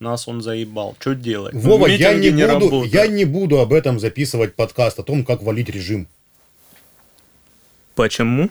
нас 0.00 0.26
он 0.26 0.40
заебал. 0.40 0.96
Что 0.98 1.14
делать? 1.14 1.54
Вова, 1.54 1.86
я 1.86 2.14
Митинги 2.14 2.28
не, 2.34 2.42
буду, 2.46 2.54
работают. 2.54 2.94
я 2.94 3.06
не 3.06 3.24
буду 3.26 3.60
об 3.60 3.72
этом 3.74 4.00
записывать 4.00 4.54
подкаст, 4.54 4.98
о 4.98 5.02
том, 5.02 5.24
как 5.24 5.42
валить 5.42 5.68
режим. 5.68 6.08
Почему? 7.94 8.48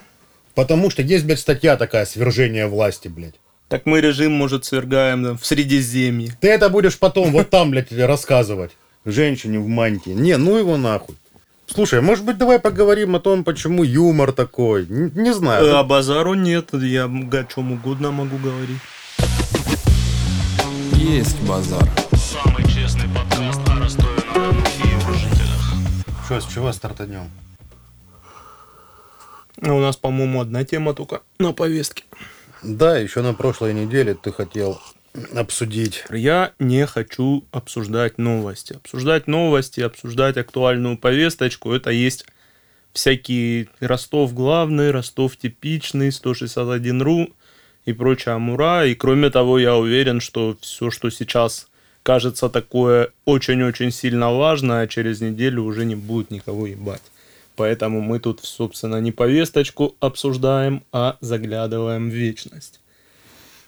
Потому 0.54 0.90
что 0.90 1.02
есть, 1.02 1.24
блядь, 1.24 1.40
статья 1.40 1.76
такая, 1.76 2.06
свержение 2.06 2.68
власти, 2.68 3.08
блядь. 3.08 3.34
Так 3.68 3.84
мы 3.84 4.00
режим, 4.00 4.32
может, 4.32 4.64
свергаем 4.64 5.22
да, 5.22 5.34
в 5.34 5.44
Средиземье. 5.44 6.36
Ты 6.40 6.48
это 6.48 6.68
будешь 6.68 6.98
потом 6.98 7.32
вот 7.32 7.50
там, 7.50 7.70
блядь, 7.70 7.90
рассказывать. 7.92 8.70
Женщине 9.04 9.58
в 9.58 9.66
мантии. 9.66 10.10
Не, 10.10 10.36
ну 10.36 10.56
его 10.56 10.76
нахуй. 10.76 11.16
Слушай, 11.66 12.00
может 12.00 12.24
быть, 12.24 12.36
давай 12.38 12.58
поговорим 12.58 13.16
о 13.16 13.20
том, 13.20 13.42
почему 13.44 13.82
юмор 13.82 14.32
такой. 14.32 14.86
Н- 14.88 15.12
Не, 15.14 15.32
знаю. 15.32 15.76
А 15.76 15.82
базару 15.82 16.34
нет, 16.34 16.68
я 16.74 17.04
о 17.06 17.44
чем 17.52 17.72
угодно 17.72 18.10
могу 18.10 18.36
говорить. 18.38 18.78
Есть 21.00 21.40
базар. 21.48 21.88
Самый 22.12 22.62
честный 22.64 23.08
подкаст 23.08 23.58
о 23.66 23.80
Ростове-на-Дону 23.80 24.60
и 24.60 24.88
его 24.88 25.12
жителях. 25.14 26.04
Что, 26.26 26.40
с 26.42 26.52
чего 26.52 26.70
стартанем? 26.72 27.30
А 29.62 29.72
у 29.72 29.80
нас, 29.80 29.96
по-моему, 29.96 30.42
одна 30.42 30.62
тема 30.64 30.92
только 30.92 31.22
на 31.38 31.54
повестке. 31.54 32.04
Да, 32.62 32.98
еще 32.98 33.22
на 33.22 33.32
прошлой 33.32 33.72
неделе 33.72 34.12
ты 34.12 34.30
хотел 34.30 34.78
обсудить. 35.34 36.04
Я 36.10 36.52
не 36.58 36.84
хочу 36.84 37.46
обсуждать 37.50 38.18
новости. 38.18 38.74
Обсуждать 38.74 39.26
новости, 39.26 39.80
обсуждать 39.80 40.36
актуальную 40.36 40.98
повесточку, 40.98 41.72
это 41.72 41.88
есть 41.88 42.26
всякие 42.92 43.68
Ростов 43.80 44.34
главный, 44.34 44.90
Ростов 44.90 45.38
типичный, 45.38 46.10
161.ru 46.10 47.32
и 47.84 47.92
прочая 47.92 48.38
мура. 48.38 48.84
И 48.86 48.94
кроме 48.94 49.30
того, 49.30 49.58
я 49.58 49.76
уверен, 49.76 50.20
что 50.20 50.56
все, 50.60 50.90
что 50.90 51.10
сейчас 51.10 51.68
кажется 52.02 52.48
такое 52.48 53.10
очень-очень 53.24 53.90
сильно 53.90 54.32
важное, 54.32 54.86
через 54.86 55.20
неделю 55.20 55.64
уже 55.64 55.84
не 55.84 55.94
будет 55.94 56.30
никого 56.30 56.66
ебать. 56.66 57.02
Поэтому 57.56 58.00
мы 58.00 58.20
тут, 58.20 58.40
собственно, 58.42 59.00
не 59.00 59.12
повесточку 59.12 59.94
обсуждаем, 60.00 60.82
а 60.92 61.16
заглядываем 61.20 62.08
в 62.08 62.14
вечность. 62.14 62.80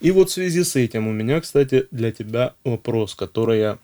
И 0.00 0.10
вот 0.10 0.30
в 0.30 0.32
связи 0.32 0.64
с 0.64 0.76
этим 0.76 1.06
у 1.08 1.12
меня, 1.12 1.40
кстати, 1.40 1.86
для 1.90 2.10
тебя 2.10 2.54
вопрос, 2.64 3.14
который 3.14 3.60
я 3.60 3.78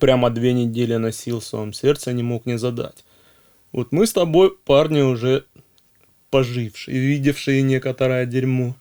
прямо 0.00 0.30
две 0.30 0.52
недели 0.52 0.96
носил 0.96 1.40
в 1.40 1.44
своем 1.44 1.72
сердце, 1.72 2.12
не 2.12 2.22
мог 2.22 2.46
не 2.46 2.58
задать. 2.58 3.04
Вот 3.72 3.92
мы 3.92 4.06
с 4.06 4.12
тобой, 4.12 4.56
парни, 4.64 5.02
уже 5.02 5.44
пожившие, 6.30 6.98
видевшие 6.98 7.62
некоторое 7.62 8.26
дерьмо. 8.26 8.74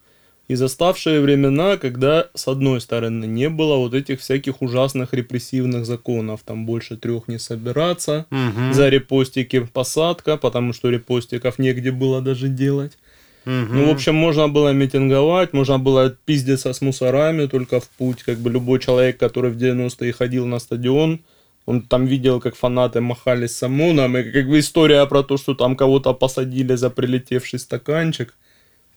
И 0.48 0.56
заставшие 0.56 1.22
времена, 1.22 1.78
когда, 1.78 2.28
с 2.36 2.48
одной 2.48 2.80
стороны, 2.80 3.26
не 3.26 3.50
было 3.50 3.78
вот 3.78 3.96
этих 3.96 4.20
всяких 4.20 4.62
ужасных 4.62 5.14
репрессивных 5.14 5.86
законов, 5.86 6.42
там 6.46 6.66
больше 6.66 6.98
трех 6.98 7.28
не 7.28 7.40
собираться, 7.40 8.26
за 8.72 8.90
репостики 8.90 9.68
посадка, 9.74 10.38
потому 10.38 10.74
что 10.74 10.90
репостиков 10.90 11.58
негде 11.60 11.92
было 11.92 12.22
даже 12.22 12.48
делать. 12.48 12.98
Ну, 13.46 13.86
в 13.88 13.90
общем, 13.90 14.16
можно 14.16 14.48
было 14.48 14.74
митинговать, 14.74 15.54
можно 15.54 15.80
было 15.80 16.10
пиздиться 16.26 16.74
с 16.74 16.82
мусорами, 16.82 17.48
только 17.48 17.80
в 17.80 17.90
путь. 17.90 18.24
Как 18.24 18.38
бы 18.40 18.50
любой 18.50 18.80
человек, 18.80 19.18
который 19.18 19.52
в 19.52 19.58
90-е 19.58 20.14
ходил 20.14 20.46
на 20.46 20.60
стадион, 20.60 21.20
он 21.66 21.82
там 21.82 22.06
видел, 22.06 22.40
как 22.40 22.56
фанаты 22.56 23.02
махались 23.02 23.56
с 23.56 23.64
ОМОНом, 23.64 24.18
и 24.18 24.32
как 24.32 24.48
бы 24.48 24.60
история 24.60 25.06
про 25.08 25.24
то, 25.24 25.38
что 25.38 25.56
там 25.56 25.76
кого-то 25.76 26.14
посадили 26.14 26.76
за 26.76 26.90
прилетевший 26.90 27.60
стаканчик 27.60 28.36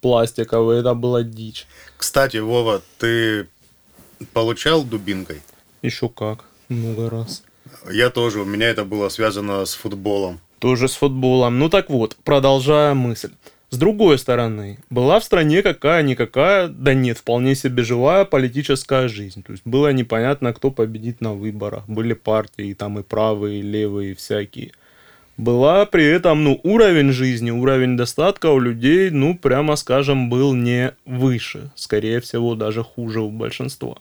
пластиковый, 0.01 0.81
это 0.81 0.95
была 0.95 1.23
дичь. 1.23 1.67
Кстати, 1.97 2.39
Вова, 2.39 2.83
ты 2.99 3.49
получал 4.33 4.85
дубинкой? 4.85 5.43
Еще 5.83 6.09
как, 6.09 6.45
много 6.69 7.11
раз. 7.11 7.43
Я 7.91 8.11
тоже, 8.11 8.41
у 8.41 8.45
меня 8.45 8.69
это 8.69 8.85
было 8.85 9.09
связано 9.09 9.65
с 9.65 9.75
футболом. 9.75 10.41
Тоже 10.59 10.89
с 10.89 10.95
футболом. 10.95 11.59
Ну 11.59 11.69
так 11.69 11.91
вот, 11.91 12.17
продолжая 12.25 12.95
мысль. 12.95 13.31
С 13.71 13.77
другой 13.77 14.19
стороны, 14.19 14.79
была 14.89 15.21
в 15.21 15.25
стране 15.25 15.63
какая-никакая, 15.63 16.69
да 16.69 16.95
нет, 16.95 17.19
вполне 17.19 17.55
себе 17.55 17.83
живая 17.83 18.25
политическая 18.25 19.09
жизнь. 19.09 19.43
То 19.43 19.53
есть 19.53 19.63
было 19.67 19.93
непонятно, 19.93 20.55
кто 20.55 20.71
победит 20.71 21.21
на 21.21 21.35
выборах. 21.35 21.87
Были 21.87 22.15
партии, 22.15 22.73
там 22.73 22.99
и 22.99 23.03
правые, 23.03 23.61
и 23.61 23.63
левые, 23.63 24.13
и 24.13 24.15
всякие. 24.15 24.73
Была 25.39 25.87
при 25.87 26.05
этом, 26.05 26.43
ну, 26.43 26.61
уровень 26.65 27.13
жизни, 27.13 27.53
уровень 27.53 27.97
достатка 27.97 28.51
у 28.51 28.59
людей, 28.59 29.11
ну, 29.11 29.39
прямо 29.39 29.77
скажем, 29.77 30.29
был 30.29 30.53
не 30.53 30.95
выше. 31.07 31.71
Скорее 31.77 32.21
всего, 32.21 32.57
даже 32.57 32.83
хуже 32.83 33.21
у 33.21 33.31
большинства. 33.31 33.99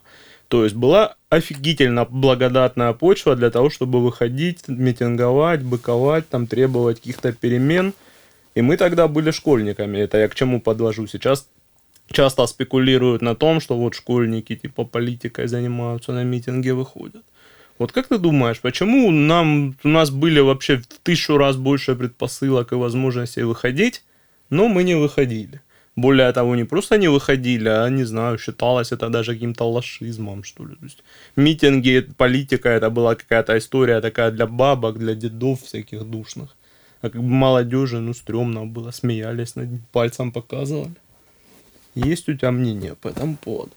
То 0.48 0.64
есть 0.64 0.76
была 0.76 1.16
офигительно 1.30 2.06
благодатная 2.06 2.94
почва 2.94 3.36
для 3.36 3.52
того, 3.52 3.70
чтобы 3.70 4.02
выходить, 4.02 4.68
митинговать, 4.68 5.62
быковать, 5.62 6.28
там 6.28 6.48
требовать 6.48 6.98
каких-то 6.98 7.32
перемен. 7.34 7.94
И 8.56 8.62
мы 8.64 8.76
тогда 8.76 9.08
были 9.08 9.30
школьниками. 9.30 10.00
Это 10.00 10.18
я 10.18 10.28
к 10.30 10.34
чему 10.34 10.60
подвожу. 10.60 11.06
Сейчас 11.06 11.48
часто 12.12 12.48
спекулируют 12.48 13.22
на 13.22 13.36
том, 13.36 13.60
что 13.60 13.78
вот 13.78 13.94
школьники 13.94 14.56
типа 14.56 14.86
политикой 14.86 15.48
занимаются, 15.48 16.14
на 16.14 16.24
митинги 16.24 16.72
выходят. 16.72 17.22
Вот 17.78 17.92
как 17.92 18.08
ты 18.08 18.18
думаешь, 18.18 18.60
почему 18.60 19.12
нам, 19.12 19.76
у 19.84 19.88
нас 19.88 20.10
были 20.10 20.40
вообще 20.40 20.78
в 20.78 20.88
тысячу 21.04 21.38
раз 21.38 21.58
больше 21.58 21.96
предпосылок 21.96 22.72
и 22.72 22.76
возможностей 22.76 23.44
выходить, 23.44 24.04
но 24.50 24.68
мы 24.68 24.84
не 24.84 24.96
выходили? 24.96 25.62
Более 25.96 26.32
того, 26.32 26.56
не 26.56 26.64
просто 26.64 26.98
не 26.98 27.08
выходили, 27.08 27.70
а, 27.70 27.90
не 27.90 28.04
знаю, 28.04 28.38
считалось 28.38 28.92
это 28.92 29.10
даже 29.10 29.34
каким-то 29.34 29.64
лошизмом, 29.64 30.44
что 30.44 30.64
ли. 30.66 30.76
То 30.76 30.86
есть, 30.86 31.04
митинги, 31.36 32.08
политика, 32.18 32.70
это 32.70 32.92
была 32.92 33.16
какая-то 33.16 33.58
история 33.58 34.00
такая 34.02 34.32
для 34.32 34.46
бабок, 34.46 35.00
для 35.00 35.16
дедов 35.16 35.64
всяких 35.64 36.04
душных. 36.04 36.56
А 37.02 37.10
как 37.10 37.22
бы 37.22 37.30
молодежи, 37.30 38.00
ну, 38.00 38.14
стрёмно 38.14 38.66
было, 38.66 38.92
смеялись 38.92 39.56
над 39.56 39.72
ним, 39.72 39.82
пальцем 39.92 40.32
показывали. 40.32 40.94
Есть 41.96 42.30
у 42.30 42.34
тебя 42.36 42.52
мнение 42.52 42.94
по 42.94 43.08
этому 43.08 43.36
поводу? 43.36 43.72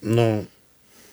Ну, 0.00 0.46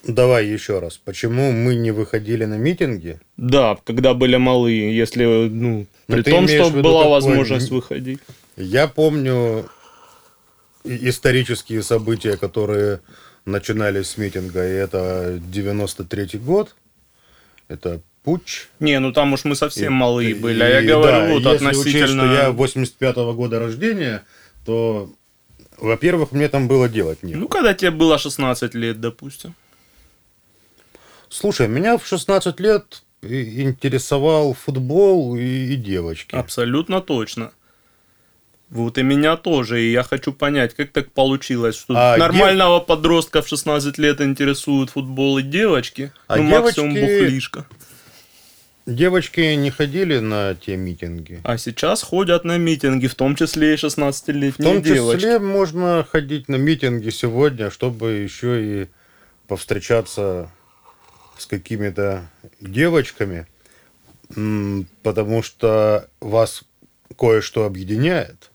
давай 0.04 0.48
еще 0.48 0.80
раз. 0.80 0.98
Почему 0.98 1.52
мы 1.52 1.76
не 1.76 1.92
выходили 1.92 2.46
на 2.46 2.58
митинги? 2.58 3.20
Да, 3.38 3.78
когда 3.84 4.14
были 4.14 4.38
малые, 4.38 4.96
если, 4.96 5.26
ну, 5.26 5.86
Ну, 6.08 6.16
при 6.16 6.24
том, 6.24 6.48
что 6.48 6.70
была 6.70 7.04
такой 7.04 7.12
возможность 7.12 7.70
выходить. 7.70 8.20
Я 8.56 8.88
помню 8.88 9.70
исторические 10.84 11.84
события, 11.84 12.38
которые 12.38 13.02
начинались 13.46 14.08
с 14.08 14.18
митинга, 14.18 14.66
и 14.68 14.72
это 14.72 15.40
93-й 15.52 16.40
год, 16.40 16.76
это 17.68 18.02
путч. 18.24 18.68
Не, 18.80 19.00
ну 19.00 19.12
там 19.12 19.34
уж 19.34 19.44
мы 19.46 19.56
совсем 19.56 19.94
малые 19.94 20.32
И- 20.32 20.34
были, 20.34 20.62
а 20.62 20.68
я 20.70 20.82
и 20.82 20.88
говорю, 20.88 21.18
да, 21.18 21.34
вот 21.34 21.54
если 21.54 21.68
относительно... 21.68 22.04
учесть, 22.04 22.14
что 22.14 22.26
я 22.26 23.14
85-го 23.14 23.34
года 23.34 23.60
рождения, 23.60 24.24
то, 24.66 25.10
во-первых, 25.78 26.32
мне 26.32 26.48
там 26.50 26.68
было 26.68 26.90
делать 26.90 27.24
нечего. 27.24 27.40
Ну, 27.40 27.48
когда 27.48 27.74
тебе 27.74 27.92
было 27.92 28.18
16 28.18 28.74
лет, 28.76 29.00
допустим. 29.00 29.56
Слушай, 31.30 31.68
меня 31.68 31.98
в 31.98 32.06
16 32.06 32.60
лет 32.60 33.04
интересовал 33.22 34.54
футбол 34.54 35.36
и, 35.36 35.74
и 35.74 35.76
девочки. 35.76 36.36
Абсолютно 36.36 37.02
точно. 37.02 37.52
Вот 38.70 38.98
и 38.98 39.04
меня 39.04 39.36
тоже. 39.36 39.82
И 39.82 39.92
я 39.92 40.04
хочу 40.04 40.32
понять, 40.32 40.74
как 40.76 40.92
так 40.92 41.12
получилось, 41.12 41.76
что 41.76 41.94
А 41.98 42.18
нормального 42.18 42.80
подростка 42.80 43.42
в 43.42 43.48
16 43.48 43.98
лет 43.98 44.22
интересуют 44.22 44.92
футбол 44.92 45.38
и 45.40 45.44
девочки, 45.44 46.12
А 46.28 46.38
ну, 46.38 46.44
максимум 46.44 46.94
девочки- 46.94 47.22
бухлишка. 47.24 47.66
Девочки 48.86 49.42
не 49.56 49.70
ходили 49.70 50.18
на 50.18 50.56
те 50.56 50.76
митинги. 50.76 51.42
А 51.44 51.58
сейчас 51.60 52.02
ходят 52.02 52.44
на 52.44 52.58
митинги, 52.58 53.06
в 53.06 53.14
том 53.14 53.36
числе 53.36 53.74
и 53.74 53.78
В 53.78 53.84
16-летние 53.84 54.74
том 54.74 54.82
девочки. 54.82 55.18
числе 55.22 55.40
можно 55.40 56.04
ходить 56.10 56.48
на 56.50 56.56
митинги 56.56 57.10
сегодня, 57.12 57.70
чтобы 57.70 58.14
еще 58.14 58.84
и 58.84 58.88
повстречаться 59.48 60.50
с 61.40 61.46
какими-то 61.46 62.30
девочками, 62.60 63.48
потому 65.04 65.42
что 65.42 66.10
вас 66.20 66.64
кое-что 67.18 67.66
объединяет. 67.66 68.52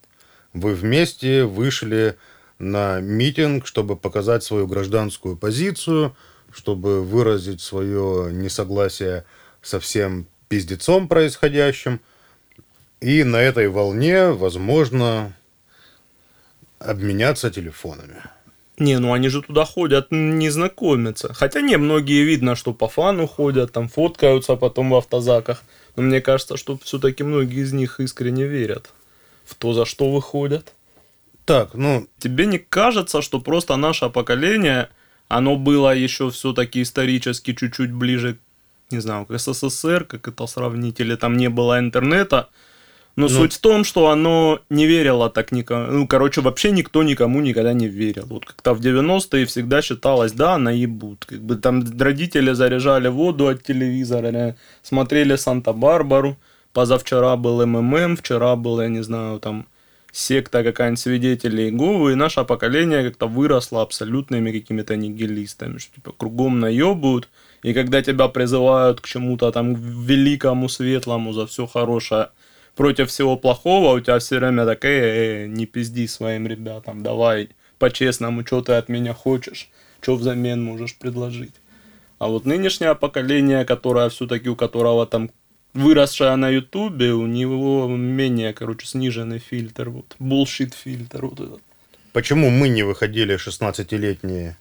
Вы 0.53 0.75
вместе 0.75 1.45
вышли 1.45 2.17
на 2.59 3.01
митинг, 3.01 3.67
чтобы 3.67 3.97
показать 3.97 4.45
свою 4.45 4.67
гражданскую 4.67 5.37
позицию, 5.37 6.17
чтобы 6.53 7.03
выразить 7.03 7.61
свое 7.61 8.33
несогласие 8.33 9.25
со 9.63 9.81
всем 9.81 10.27
пиздецом 10.49 11.09
происходящим. 11.09 12.01
И 13.01 13.25
на 13.25 13.37
этой 13.37 13.69
волне, 13.69 14.31
возможно, 14.31 15.35
обменяться 16.79 17.51
телефонами. 17.51 18.23
Не, 18.79 18.99
ну 18.99 19.13
они 19.13 19.29
же 19.29 19.43
туда 19.43 19.65
ходят 19.65 20.09
не 20.11 20.51
знакомиться. 20.51 21.33
Хотя 21.33 21.61
не, 21.61 21.77
многие 21.77 22.25
видно, 22.25 22.57
что 22.57 22.73
по 22.73 22.89
фану 22.89 23.27
ходят, 23.27 23.73
там 23.73 23.89
фоткаются 23.89 24.57
потом 24.57 24.91
в 24.91 24.97
автозаках. 24.97 25.63
Но 25.97 26.03
мне 26.03 26.21
кажется, 26.21 26.57
что 26.57 26.77
все-таки 26.83 27.23
многие 27.23 27.63
из 27.63 27.73
них 27.73 28.01
искренне 28.01 28.47
верят 28.47 28.91
в 29.45 29.55
то, 29.55 29.75
за 29.75 29.85
что 29.85 30.11
выходят. 30.11 30.75
Так, 31.45 31.75
ну, 31.75 32.09
Тебе 32.19 32.47
не 32.47 32.59
кажется, 32.59 33.23
что 33.23 33.39
просто 33.39 33.77
наше 33.77 34.09
поколение, 34.09 34.89
оно 35.29 35.57
было 35.57 35.95
еще 35.95 36.31
все-таки 36.31 36.83
исторически 36.83 37.55
чуть-чуть 37.55 37.93
ближе, 37.93 38.39
не 38.91 39.01
знаю, 39.01 39.27
к 39.27 39.39
СССР, 39.39 40.05
как 40.05 40.27
это 40.27 40.47
сравнить, 40.47 41.01
или 41.01 41.15
там 41.15 41.37
не 41.37 41.49
было 41.49 41.79
интернета. 41.79 42.49
Но 43.17 43.29
Ну. 43.29 43.29
суть 43.29 43.53
в 43.53 43.61
том, 43.61 43.85
что 43.85 44.09
оно 44.09 44.59
не 44.71 44.87
верило 44.87 45.31
так 45.31 45.53
никому. 45.53 45.93
Ну, 45.93 46.07
короче, 46.07 46.41
вообще 46.41 46.73
никто 46.73 47.03
никому 47.03 47.41
никогда 47.41 47.73
не 47.73 47.87
верил. 47.89 48.27
Вот 48.29 48.45
как-то 48.45 48.75
в 48.75 48.81
90-е 48.81 49.47
всегда 49.47 49.83
считалось, 49.83 50.33
да, 50.33 50.59
наебут. 50.59 51.25
Как 51.25 51.41
бы 51.41 51.55
там 51.57 51.85
родители 51.99 52.53
заряжали 52.55 53.09
воду 53.09 53.47
от 53.47 53.63
телевизора, 53.63 54.57
смотрели 54.83 55.37
Санта-Барбару. 55.37 56.37
Позавчера 56.73 57.37
был 57.37 57.65
МММ, 57.67 58.17
вчера 58.17 58.57
был, 58.57 58.81
я 58.81 58.89
не 58.89 59.03
знаю, 59.03 59.39
там 59.39 59.67
секта 60.15 60.63
какая-нибудь 60.63 61.01
свидетелей 61.01 61.65
Иеговы, 61.65 62.13
и 62.13 62.15
наше 62.15 62.45
поколение 62.45 63.03
как-то 63.03 63.27
выросло 63.27 63.83
абсолютными 63.83 64.53
какими-то 64.53 64.97
нигилистами, 64.97 65.79
что 65.79 65.95
типа 65.95 66.13
кругом 66.13 66.61
наебывают, 66.61 67.29
и 67.65 67.73
когда 67.75 68.01
тебя 68.03 68.29
призывают 68.29 69.01
к 69.01 69.07
чему-то 69.07 69.51
там 69.51 69.75
великому, 69.75 70.69
светлому, 70.69 71.33
за 71.33 71.47
все 71.47 71.67
хорошее, 71.67 72.29
против 72.75 73.09
всего 73.11 73.37
плохого, 73.37 73.95
у 73.95 74.01
тебя 74.01 74.19
все 74.19 74.39
время 74.39 74.67
такая, 74.67 75.45
э, 75.45 75.47
не 75.47 75.67
пизди 75.67 76.07
своим 76.07 76.47
ребятам, 76.47 77.03
давай 77.03 77.51
по-честному, 77.79 78.47
что 78.47 78.63
ты 78.63 78.73
от 78.73 78.89
меня 78.89 79.15
хочешь, 79.15 79.69
что 80.01 80.17
взамен 80.17 80.63
можешь 80.63 80.97
предложить. 80.97 81.55
А 82.19 82.29
вот 82.29 82.47
нынешнее 82.47 82.95
поколение, 82.95 83.65
которое 83.65 84.09
все-таки 84.09 84.49
у 84.49 84.57
которого 84.57 85.07
там 85.07 85.31
выросшая 85.75 86.37
на 86.37 86.49
Ютубе, 86.49 87.13
у 87.13 87.27
него 87.27 87.89
менее, 87.89 88.53
короче, 88.53 88.87
сниженный 88.87 89.39
фильтр, 89.39 89.91
вот, 89.91 90.17
bullshit 90.19 90.73
фильтр 90.75 91.27
вот 91.27 91.41
этот. 91.41 91.63
Почему 92.13 92.49
мы 92.51 92.69
не 92.69 92.85
выходили 92.85 93.37
16-летние 93.37 94.57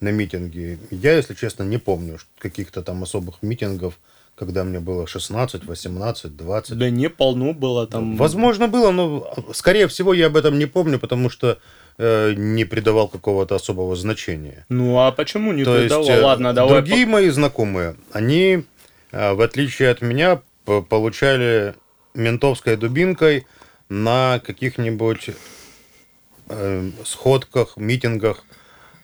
на 0.00 0.12
митинги? 0.12 0.78
Я, 0.90 1.16
если 1.16 1.34
честно, 1.34 1.64
не 1.64 1.78
помню 1.78 2.18
каких-то 2.38 2.82
там 2.82 3.02
особых 3.02 3.42
митингов, 3.42 3.98
когда 4.34 4.64
мне 4.64 4.80
было 4.80 5.06
16, 5.06 5.64
18, 5.64 6.36
20. 6.36 6.78
Да 6.78 6.90
не 6.90 7.08
полно 7.08 7.52
было 7.52 7.86
там. 7.86 8.16
Возможно, 8.16 8.68
было, 8.68 8.90
но, 8.90 9.32
скорее 9.52 9.86
всего, 9.88 10.14
я 10.14 10.26
об 10.26 10.36
этом 10.36 10.58
не 10.58 10.66
помню, 10.66 10.98
потому 10.98 11.30
что 11.30 11.58
э, 11.98 12.32
не 12.34 12.64
придавал 12.64 13.08
какого-то 13.08 13.54
особого 13.54 13.94
значения. 13.96 14.64
Ну 14.68 14.98
а 14.98 15.12
почему 15.12 15.52
не 15.52 15.64
То 15.64 15.76
есть, 15.76 15.94
придавал? 15.94 16.08
э, 16.08 16.22
Ладно, 16.22 16.52
давай. 16.52 16.72
другие 16.80 17.06
мои 17.06 17.28
знакомые, 17.28 17.96
они, 18.12 18.64
э, 19.12 19.32
в 19.34 19.40
отличие 19.40 19.90
от 19.90 20.00
меня, 20.00 20.40
получали 20.64 21.74
ментовской 22.14 22.76
дубинкой 22.76 23.46
на 23.88 24.40
каких-нибудь 24.44 25.30
э, 26.48 26.90
сходках, 27.04 27.76
митингах 27.76 28.44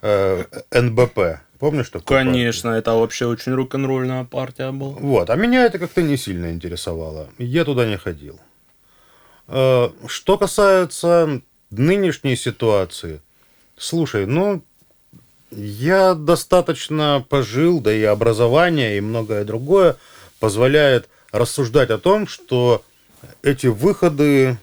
э, 0.03 0.45
НБП. 0.71 1.41
Помнишь 1.59 1.91
по- 1.91 1.99
такое? 1.99 2.19
Конечно, 2.25 2.71
это 2.71 2.93
вообще 2.95 3.27
очень 3.27 3.53
рок-н-ролльная 3.53 4.25
партия 4.25 4.71
была. 4.71 4.93
Вот, 4.93 5.31
а 5.31 5.35
меня 5.37 5.65
это 5.67 5.79
как-то 5.79 6.03
не 6.03 6.17
сильно 6.17 6.51
интересовало. 6.51 7.29
Я 7.39 7.65
туда 7.65 7.87
не 7.87 7.97
ходил. 7.97 8.39
Э, 9.49 9.89
Что 10.07 10.39
касается 10.39 11.41
нынешней 11.71 12.37
ситуации, 12.37 13.21
слушай, 13.77 14.27
ну, 14.27 14.63
я 15.51 16.15
достаточно 16.15 17.25
пожил, 17.29 17.81
да 17.81 17.93
и 17.93 18.03
образование, 18.03 18.97
и 18.99 19.01
многое 19.01 19.45
другое 19.45 19.97
позволяет 20.41 21.09
рассуждать 21.33 21.91
о 21.91 21.99
том, 21.99 22.27
что 22.27 22.85
эти 23.43 23.67
выходы, 23.67 24.59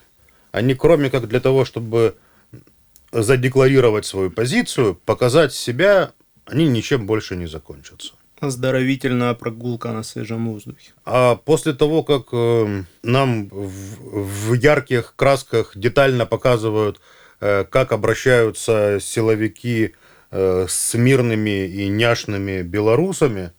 они 0.52 0.76
кроме 0.76 1.10
как 1.10 1.28
для 1.28 1.40
того, 1.40 1.66
чтобы 1.66 2.16
задекларировать 3.12 4.06
свою 4.06 4.30
позицию, 4.32 4.96
показать 5.06 5.54
себя, 5.54 6.12
они 6.46 6.68
ничем 6.68 7.06
больше 7.06 7.36
не 7.36 7.48
закончатся. 7.48 8.14
Оздоровительная 8.40 9.34
прогулка 9.34 9.92
на 9.92 10.04
свежем 10.04 10.50
воздухе. 10.50 10.92
А 11.06 11.36
после 11.36 11.74
того, 11.74 12.04
как 12.04 12.28
э, 12.34 12.84
нам 13.02 13.48
в, 13.50 14.50
в 14.50 14.54
ярких 14.54 15.14
красках 15.16 15.72
детально 15.76 16.26
показывают, 16.26 17.00
э, 17.40 17.64
как 17.64 17.92
обращаются 17.92 19.00
силовики 19.02 19.96
э, 20.32 20.66
с 20.68 20.94
мирными 20.96 21.66
и 21.66 21.88
няшными 21.88 22.62
белорусами, 22.62 23.52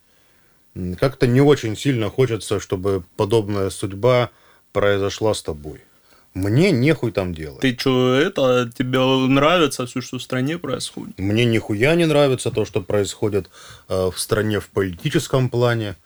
как-то 0.98 1.26
не 1.26 1.40
очень 1.40 1.74
сильно 1.76 2.10
хочется, 2.10 2.60
чтобы 2.60 3.02
подобная 3.16 3.70
судьба 3.70 4.30
произошла 4.72 5.32
с 5.32 5.42
тобой. 5.42 5.80
Мне 6.36 6.70
нехуй 6.70 7.12
там 7.12 7.34
делать. 7.34 7.60
Ты 7.60 7.74
что, 7.78 8.14
это, 8.14 8.70
тебе 8.76 8.98
нравится 8.98 9.86
все, 9.86 10.02
что 10.02 10.18
в 10.18 10.22
стране 10.22 10.58
происходит? 10.58 11.18
Мне 11.18 11.46
нихуя 11.46 11.94
не 11.94 12.04
нравится 12.04 12.50
то, 12.50 12.66
что 12.66 12.82
происходит 12.82 13.48
э, 13.88 14.10
в 14.14 14.20
стране 14.20 14.60
в 14.60 14.68
политическом 14.68 15.48
плане. 15.48 15.96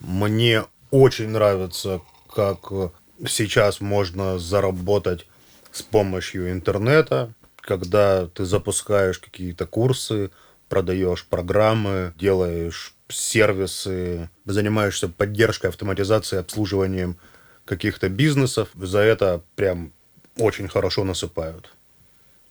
Мне 0.00 0.64
очень 0.90 1.28
нравится, 1.28 2.00
как 2.34 2.60
э, 2.70 2.88
сейчас 3.28 3.82
можно 3.82 4.38
заработать 4.38 5.26
с 5.70 5.82
помощью 5.82 6.50
интернета, 6.50 7.34
когда 7.56 8.26
ты 8.28 8.46
запускаешь 8.46 9.18
какие-то 9.18 9.66
курсы, 9.66 10.30
продаешь 10.70 11.26
программы, 11.26 12.14
делаешь 12.18 12.94
сервисы, 13.08 14.30
занимаешься 14.46 15.08
поддержкой, 15.08 15.66
автоматизацией, 15.66 16.40
обслуживанием 16.40 17.18
каких-то 17.64 18.08
бизнесов. 18.08 18.68
За 18.74 18.98
это 18.98 19.42
прям 19.56 19.92
очень 20.38 20.68
хорошо 20.68 21.04
насыпают. 21.04 21.70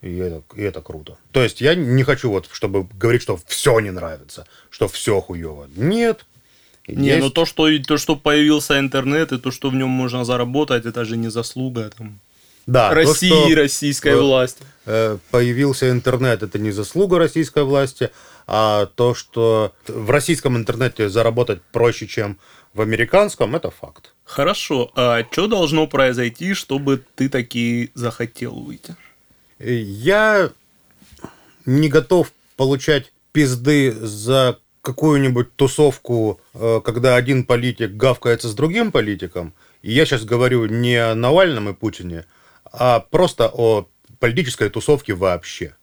И 0.02 0.16
это, 0.16 0.42
и 0.54 0.62
это 0.62 0.82
круто. 0.82 1.16
То 1.32 1.42
есть 1.42 1.60
я 1.60 1.74
не 1.74 2.02
хочу 2.02 2.30
вот, 2.30 2.48
чтобы 2.52 2.84
говорить, 2.84 3.22
что 3.22 3.38
все 3.46 3.80
не 3.80 3.90
нравится, 3.90 4.46
что 4.70 4.86
все 4.86 5.20
хуево. 5.20 5.68
Нет. 5.76 6.26
Не, 6.86 7.08
Есть- 7.08 7.20
ну 7.20 7.30
то 7.30 7.46
что, 7.46 7.68
то, 7.82 7.96
что 7.96 8.16
появился 8.16 8.78
интернет, 8.78 9.32
и 9.32 9.38
то, 9.38 9.50
что 9.50 9.70
в 9.70 9.74
нем 9.74 9.88
можно 9.88 10.24
заработать, 10.24 10.84
это 10.84 11.04
же 11.06 11.16
не 11.16 11.30
заслуга 11.30 11.90
там, 11.96 12.20
да, 12.66 12.90
то, 12.90 12.94
России, 12.94 13.28
что, 13.28 13.54
российской 13.54 14.12
э, 14.12 14.20
власти. 14.20 14.64
э, 14.86 15.18
появился 15.30 15.90
интернет, 15.90 16.42
это 16.42 16.58
не 16.58 16.70
заслуга 16.70 17.18
российской 17.18 17.62
власти, 17.62 18.10
а 18.46 18.86
то, 18.86 19.14
что 19.14 19.72
в 19.86 20.10
российском 20.10 20.56
интернете 20.56 21.08
заработать 21.08 21.60
проще, 21.72 22.06
чем 22.06 22.38
в 22.72 22.80
американском, 22.80 23.54
это 23.54 23.70
факт. 23.70 24.13
Хорошо, 24.24 24.90
а 24.96 25.22
что 25.30 25.46
должно 25.46 25.86
произойти, 25.86 26.54
чтобы 26.54 27.02
ты 27.14 27.28
таки 27.28 27.90
захотел 27.94 28.54
выйти? 28.54 28.96
Я 29.58 30.50
не 31.66 31.88
готов 31.88 32.32
получать 32.56 33.12
пизды 33.32 33.92
за 33.92 34.58
какую-нибудь 34.80 35.54
тусовку, 35.56 36.40
э, 36.52 36.80
когда 36.84 37.16
один 37.16 37.44
политик 37.44 37.92
гавкается 37.92 38.48
с 38.48 38.54
другим 38.54 38.92
политиком. 38.92 39.54
И 39.82 39.92
я 39.92 40.04
сейчас 40.04 40.24
говорю 40.24 40.66
не 40.66 40.96
о 40.96 41.14
Навальном 41.14 41.70
и 41.70 41.74
Путине, 41.74 42.24
а 42.64 43.00
просто 43.00 43.50
о 43.52 43.86
политической 44.18 44.68
тусовке 44.68 45.14
вообще. 45.14 45.74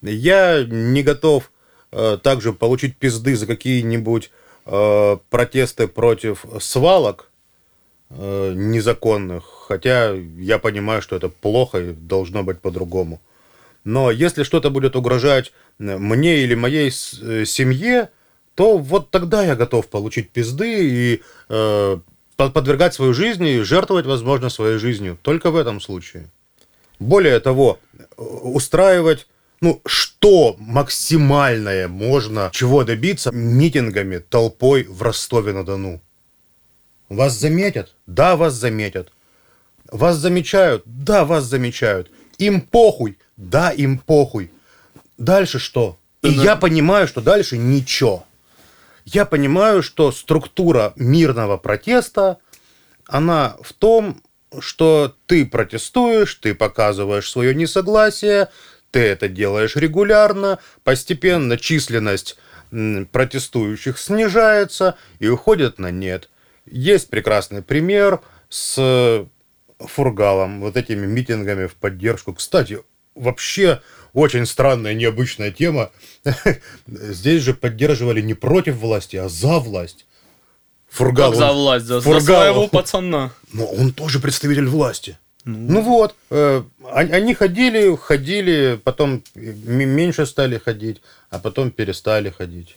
Я 0.00 0.64
не 0.64 1.02
готов 1.02 1.50
э, 1.90 2.18
также 2.22 2.52
получить 2.52 2.96
пизды 2.96 3.36
за 3.36 3.46
какие-нибудь 3.46 4.30
э, 4.66 5.16
протесты 5.30 5.86
против 5.86 6.44
свалок, 6.60 7.30
э, 8.16 8.52
незаконных, 8.54 9.44
хотя 9.68 10.12
я 10.38 10.58
понимаю, 10.58 11.02
что 11.02 11.16
это 11.16 11.28
плохо 11.28 11.78
и 11.78 11.92
должно 11.92 12.42
быть 12.42 12.60
по-другому. 12.60 13.20
Но 13.84 14.10
если 14.10 14.44
что-то 14.44 14.70
будет 14.70 14.96
угрожать 14.96 15.52
э, 15.78 15.98
мне 15.98 16.42
или 16.42 16.54
моей 16.54 16.88
э, 16.88 17.44
семье, 17.44 18.08
то 18.54 18.78
вот 18.78 19.10
тогда 19.10 19.44
я 19.44 19.56
готов 19.56 19.88
получить 19.88 20.30
пизды 20.30 20.88
и 20.88 21.22
э, 21.48 21.98
по- 22.36 22.50
подвергать 22.50 22.94
свою 22.94 23.14
жизнь 23.14 23.44
и 23.44 23.60
жертвовать, 23.60 24.06
возможно, 24.06 24.50
своей 24.50 24.78
жизнью. 24.78 25.18
Только 25.22 25.50
в 25.50 25.56
этом 25.56 25.80
случае. 25.80 26.28
Более 26.98 27.40
того, 27.40 27.78
э, 27.98 28.22
устраивать, 28.22 29.26
ну, 29.60 29.80
что 29.86 30.56
максимальное 30.58 31.88
можно, 31.88 32.50
чего 32.52 32.84
добиться 32.84 33.30
митингами, 33.32 34.18
толпой 34.18 34.84
в 34.84 35.02
Ростове-на-Дону. 35.02 36.00
Вас 37.12 37.34
заметят? 37.38 37.94
Да, 38.06 38.36
вас 38.36 38.54
заметят. 38.54 39.12
Вас 39.90 40.16
замечают? 40.16 40.82
Да, 40.86 41.26
вас 41.26 41.44
замечают. 41.44 42.10
Им 42.38 42.62
похуй? 42.62 43.18
Да, 43.36 43.70
им 43.70 43.98
похуй. 43.98 44.50
Дальше 45.18 45.58
что? 45.58 45.98
И 46.22 46.34
Да. 46.34 46.42
я 46.42 46.56
понимаю, 46.56 47.06
что 47.06 47.20
дальше 47.20 47.58
ничего. 47.58 48.24
Я 49.04 49.26
понимаю, 49.26 49.82
что 49.82 50.10
структура 50.10 50.94
мирного 50.96 51.58
протеста, 51.58 52.38
она 53.06 53.56
в 53.60 53.74
том, 53.74 54.22
что 54.60 55.14
ты 55.26 55.44
протестуешь, 55.44 56.34
ты 56.36 56.54
показываешь 56.54 57.30
свое 57.30 57.54
несогласие, 57.54 58.48
ты 58.90 59.00
это 59.00 59.28
делаешь 59.28 59.76
регулярно, 59.76 60.58
постепенно 60.82 61.58
численность 61.58 62.38
протестующих 62.70 63.98
снижается 63.98 64.96
и 65.18 65.28
уходит 65.28 65.78
на 65.78 65.90
нет. 65.90 66.30
Есть 66.66 67.08
прекрасный 67.10 67.62
пример 67.62 68.20
с 68.48 69.26
Фургалом, 69.78 70.60
вот 70.60 70.76
этими 70.76 71.06
митингами 71.06 71.66
в 71.66 71.74
поддержку. 71.74 72.34
Кстати, 72.34 72.78
вообще 73.14 73.80
очень 74.12 74.46
странная, 74.46 74.94
необычная 74.94 75.50
тема. 75.50 75.90
Здесь 76.86 77.42
же 77.42 77.54
поддерживали 77.54 78.20
не 78.20 78.34
против 78.34 78.76
власти, 78.76 79.16
а 79.16 79.28
за 79.28 79.58
власть. 79.58 80.06
Фургал, 80.88 81.30
Как 81.30 81.38
за 81.38 81.52
власть, 81.52 81.86
за, 81.86 82.00
за 82.00 82.02
Фургал. 82.02 82.42
своего 82.42 82.68
пацана. 82.68 83.32
Но 83.52 83.66
он 83.66 83.92
тоже 83.92 84.20
представитель 84.20 84.66
власти. 84.66 85.18
Ну, 85.44 85.80
вот, 85.80 86.14
э, 86.30 86.62
они 86.92 87.34
ходили, 87.34 87.96
ходили, 87.96 88.78
потом 88.84 89.24
меньше 89.34 90.24
стали 90.24 90.56
ходить, 90.58 91.02
а 91.30 91.40
потом 91.40 91.72
перестали 91.72 92.30
ходить. 92.30 92.76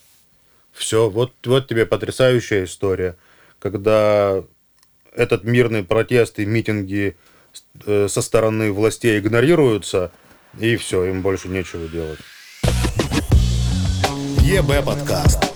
Все, 0.72 1.10
вот, 1.10 1.32
вот 1.46 1.68
тебе 1.68 1.86
потрясающая 1.86 2.63
история, 2.63 3.18
когда 3.65 4.43
этот 5.15 5.43
мирный 5.43 5.84
протест 5.84 6.38
и 6.38 6.45
митинги 6.45 7.17
э, 7.88 8.07
со 8.07 8.22
стороны 8.22 8.72
властей 8.72 9.17
игнорируются, 9.17 10.12
и 10.60 10.75
все, 10.75 11.05
им 11.05 11.24
больше 11.24 11.48
нечего 11.48 11.88
делать. 11.88 12.19
ЕБ 14.43 14.86
подкаст. 14.86 15.51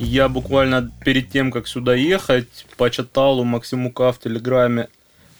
Я 0.00 0.28
буквально 0.28 0.90
перед 1.04 1.30
тем, 1.30 1.52
как 1.52 1.68
сюда 1.68 1.94
ехать, 1.94 2.66
почитал 2.76 3.38
у 3.38 3.44
Максимука 3.44 4.10
в 4.10 4.18
Телеграме 4.18 4.88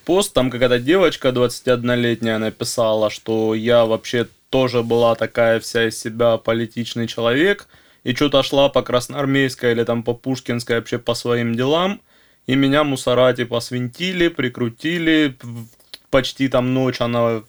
пост. 0.04 0.32
Там 0.32 0.49
какая-то 0.49 0.78
девочка 0.78 1.30
21-летняя 1.30 2.38
написала, 2.38 3.11
что 3.11 3.56
я 3.56 3.84
вообще 3.84 4.28
тоже 4.49 4.84
была 4.84 5.16
такая 5.16 5.58
вся 5.58 5.88
из 5.88 5.99
себя 5.99 6.37
политичный 6.37 7.08
человек. 7.08 7.66
И 8.04 8.14
что-то 8.14 8.42
шла 8.42 8.68
по 8.68 8.82
Красноармейской 8.82 9.73
или 9.73 9.85
там 9.85 10.02
по 10.02 10.14
Пушкинской 10.14 10.76
вообще 10.76 10.99
по 10.99 11.14
своим 11.14 11.54
делам. 11.54 12.00
И 12.47 12.56
меня 12.56 12.85
мусора 12.85 13.32
типа 13.32 13.61
свинтили, 13.61 14.28
прикрутили. 14.28 15.37
Почти 16.11 16.49
там 16.49 16.75
ночь 16.75 17.00
она 17.00 17.42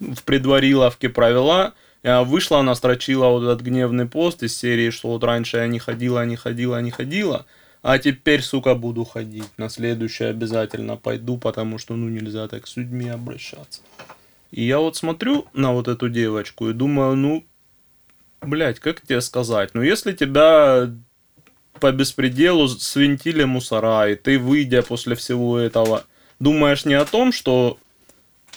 в 0.00 0.22
предвариловке 0.24 1.08
провела. 1.08 1.74
А 2.04 2.22
Вышла, 2.22 2.60
она 2.60 2.74
строчила 2.74 3.26
вот 3.26 3.44
этот 3.44 3.60
гневный 3.60 4.06
пост 4.06 4.42
из 4.42 4.56
серии, 4.56 4.90
что 4.90 5.08
вот 5.08 5.24
раньше 5.24 5.58
я 5.58 5.66
не 5.66 5.78
ходила, 5.78 6.24
не 6.24 6.36
ходила, 6.36 6.80
не 6.80 6.90
ходила, 6.90 7.44
а 7.82 7.98
теперь, 7.98 8.42
сука, 8.42 8.74
буду 8.74 9.04
ходить. 9.04 9.50
На 9.56 9.68
следующее 9.68 10.30
обязательно 10.30 10.96
пойду, 10.96 11.38
потому 11.38 11.78
что, 11.78 11.96
ну, 11.96 12.08
нельзя 12.08 12.46
так 12.48 12.66
с 12.66 12.76
людьми 12.76 13.08
обращаться. 13.08 13.82
И 14.52 14.62
я 14.62 14.78
вот 14.78 14.96
смотрю 14.96 15.46
на 15.52 15.72
вот 15.72 15.88
эту 15.88 16.08
девочку 16.08 16.70
и 16.70 16.72
думаю, 16.72 17.16
ну, 17.16 17.44
блядь, 18.42 18.80
как 18.80 19.00
тебе 19.00 19.20
сказать? 19.20 19.70
Ну, 19.74 19.82
если 19.82 20.12
тебя 20.12 20.90
по 21.80 21.92
беспределу 21.92 22.68
свинтили 22.68 23.44
мусора, 23.44 24.10
и 24.10 24.16
ты, 24.16 24.38
выйдя 24.38 24.82
после 24.82 25.14
всего 25.14 25.58
этого, 25.58 26.04
думаешь 26.40 26.84
не 26.84 26.94
о 26.94 27.04
том, 27.04 27.32
что 27.32 27.78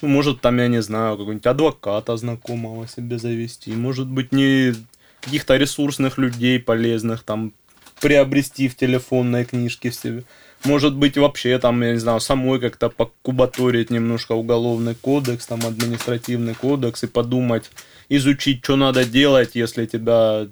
ну, 0.01 0.07
может, 0.07 0.41
там, 0.41 0.57
я 0.57 0.67
не 0.67 0.81
знаю, 0.81 1.15
какого-нибудь 1.15 1.45
адвоката 1.45 2.17
знакомого 2.17 2.87
себе 2.87 3.19
завести. 3.19 3.71
Может 3.71 4.07
быть, 4.07 4.31
не 4.31 4.73
каких-то 5.21 5.57
ресурсных 5.57 6.17
людей 6.17 6.59
полезных 6.59 7.23
там 7.23 7.53
приобрести 7.99 8.67
в 8.67 8.75
телефонной 8.75 9.45
книжке 9.45 9.91
себе. 9.91 10.23
Может 10.63 10.95
быть, 10.95 11.17
вообще 11.17 11.57
там, 11.59 11.81
я 11.83 11.93
не 11.93 11.99
знаю, 11.99 12.19
самой 12.19 12.59
как-то 12.59 12.89
покубаторить 12.89 13.91
немножко 13.91 14.33
уголовный 14.33 14.95
кодекс, 14.95 15.45
там 15.45 15.65
административный 15.65 16.55
кодекс 16.55 17.03
и 17.03 17.07
подумать, 17.07 17.69
изучить, 18.11 18.63
что 18.63 18.75
надо 18.75 19.05
делать, 19.05 19.51
если 19.55 19.85
тебя 19.85 20.47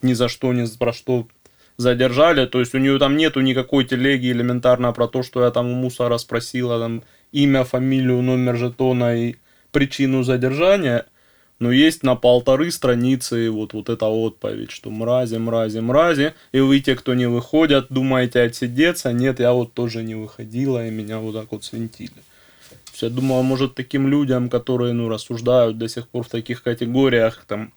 ни 0.00 0.14
за 0.14 0.28
что, 0.28 0.52
ни 0.54 0.66
про 0.78 0.92
что 0.94 1.28
задержали. 1.76 2.46
То 2.46 2.60
есть 2.60 2.74
у 2.74 2.78
нее 2.78 2.98
там 2.98 3.16
нету 3.16 3.40
никакой 3.40 3.84
телеги 3.84 4.32
элементарно 4.32 4.92
про 4.92 5.06
то, 5.06 5.22
что 5.22 5.44
я 5.44 5.50
там 5.50 5.70
у 5.70 5.74
мусора 5.74 6.16
спросила 6.16 6.80
там 6.80 7.02
имя, 7.30 7.64
фамилию, 7.64 8.22
номер 8.22 8.56
жетона 8.56 9.16
и 9.16 9.34
причину 9.70 10.22
задержания. 10.22 11.04
Но 11.58 11.72
есть 11.72 12.04
на 12.04 12.14
полторы 12.14 12.70
страницы 12.70 13.50
вот, 13.50 13.74
вот 13.74 13.90
эта 13.90 14.06
отповедь, 14.06 14.70
что 14.70 14.90
мрази, 14.90 15.36
мрази, 15.36 15.80
мрази. 15.80 16.32
И 16.52 16.60
вы, 16.60 16.80
те, 16.80 16.94
кто 16.94 17.14
не 17.14 17.28
выходят, 17.28 17.88
думаете 17.90 18.40
отсидеться. 18.40 19.12
Нет, 19.12 19.40
я 19.40 19.52
вот 19.52 19.74
тоже 19.74 20.02
не 20.02 20.14
выходила, 20.14 20.86
и 20.86 20.90
меня 20.90 21.18
вот 21.18 21.34
так 21.34 21.52
вот 21.52 21.64
свинтили. 21.64 22.22
Есть 22.98 23.02
Я 23.02 23.10
думал, 23.10 23.44
может, 23.44 23.76
таким 23.76 24.08
людям, 24.08 24.50
которые, 24.50 24.92
ну, 24.92 25.08
рассуждают 25.08 25.78
до 25.78 25.88
сих 25.88 26.08
пор 26.08 26.24
в 26.24 26.28
таких 26.28 26.64
категориях, 26.64 27.44
там, 27.46 27.72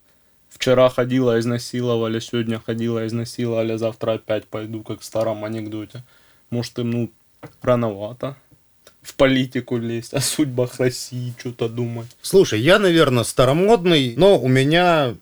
вчера 0.50 0.90
ходила, 0.90 1.40
изнасиловали, 1.40 2.20
сегодня 2.20 2.60
ходила, 2.60 3.06
изнасиловали, 3.06 3.78
завтра 3.78 4.13
опять 4.13 4.46
пойду, 4.46 4.82
как 4.82 5.01
в 5.01 5.04
старом 5.04 5.46
анекдоте. 5.46 6.04
Может, 6.50 6.80
им, 6.80 6.90
ну, 6.90 7.12
рановато 7.62 8.36
в 9.04 9.13
политику 9.13 9.78
лезть, 9.78 10.13
о 10.16 10.22
судьбах 10.22 10.80
России 10.80 11.36
что-то 11.38 11.70
думать. 11.70 12.08
Слушай, 12.24 12.60
я, 12.62 12.80
наверное, 12.80 13.24
старомодный, 13.24 14.16
но 14.18 14.40
у 14.40 14.48
меня 14.48 15.13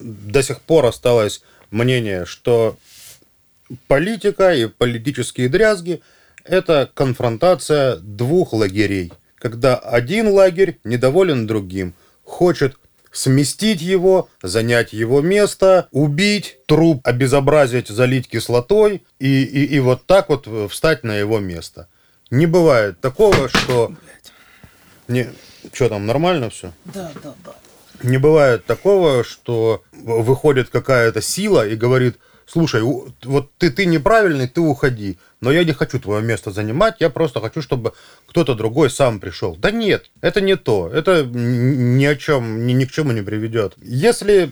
до 0.00 0.42
сих 0.42 0.60
пор 0.60 0.86
осталось 0.86 1.40
мнение, 1.70 2.26
что 2.26 2.76
политика 3.86 4.52
и 4.52 4.66
политические 4.66 5.48
дрязги– 5.48 6.00
это 6.44 6.90
конфронтация 6.92 7.96
двух 7.98 8.52
лагерей, 8.52 9.12
когда 9.38 9.76
один 9.76 10.28
лагерь 10.28 10.78
недоволен 10.84 11.46
другим, 11.46 11.94
хочет 12.24 12.76
сместить 13.12 13.80
его, 13.80 14.28
занять 14.42 14.92
его 14.92 15.22
место, 15.22 15.88
убить, 15.90 16.58
труп 16.66 17.00
обезобразить, 17.04 17.88
залить 17.88 18.28
кислотой 18.28 19.04
и, 19.18 19.42
и, 19.42 19.64
и 19.64 19.80
вот 19.80 20.04
так 20.06 20.28
вот 20.28 20.46
встать 20.70 21.02
на 21.02 21.16
его 21.16 21.38
место. 21.38 21.88
Не 22.30 22.46
бывает 22.46 23.00
такого, 23.00 23.48
что... 23.48 23.92
Не... 25.08 25.30
Что 25.72 25.88
там, 25.88 26.06
нормально 26.06 26.50
все? 26.50 26.72
Да, 26.84 27.10
да, 27.22 27.34
да. 27.44 27.54
Не 28.02 28.18
бывает 28.18 28.66
такого, 28.66 29.24
что 29.24 29.82
выходит 29.92 30.68
какая-то 30.68 31.22
сила 31.22 31.66
и 31.66 31.74
говорит, 31.74 32.18
слушай, 32.44 32.82
вот 32.82 33.50
ты, 33.58 33.70
ты 33.70 33.86
неправильный, 33.86 34.48
ты 34.48 34.60
уходи, 34.60 35.18
но 35.46 35.52
я 35.52 35.62
не 35.62 35.72
хочу 35.72 36.00
твое 36.00 36.22
место 36.22 36.50
занимать, 36.50 36.96
я 36.98 37.08
просто 37.08 37.40
хочу, 37.40 37.62
чтобы 37.62 37.92
кто-то 38.26 38.54
другой 38.54 38.90
сам 38.90 39.20
пришел. 39.20 39.54
Да 39.54 39.70
нет, 39.70 40.10
это 40.20 40.40
не 40.40 40.56
то, 40.56 40.90
это 40.92 41.24
ни 41.24 42.04
о 42.04 42.16
чем, 42.16 42.66
ни, 42.66 42.72
ни 42.72 42.84
к 42.84 42.90
чему 42.90 43.12
не 43.12 43.22
приведет. 43.22 43.74
Если 43.80 44.50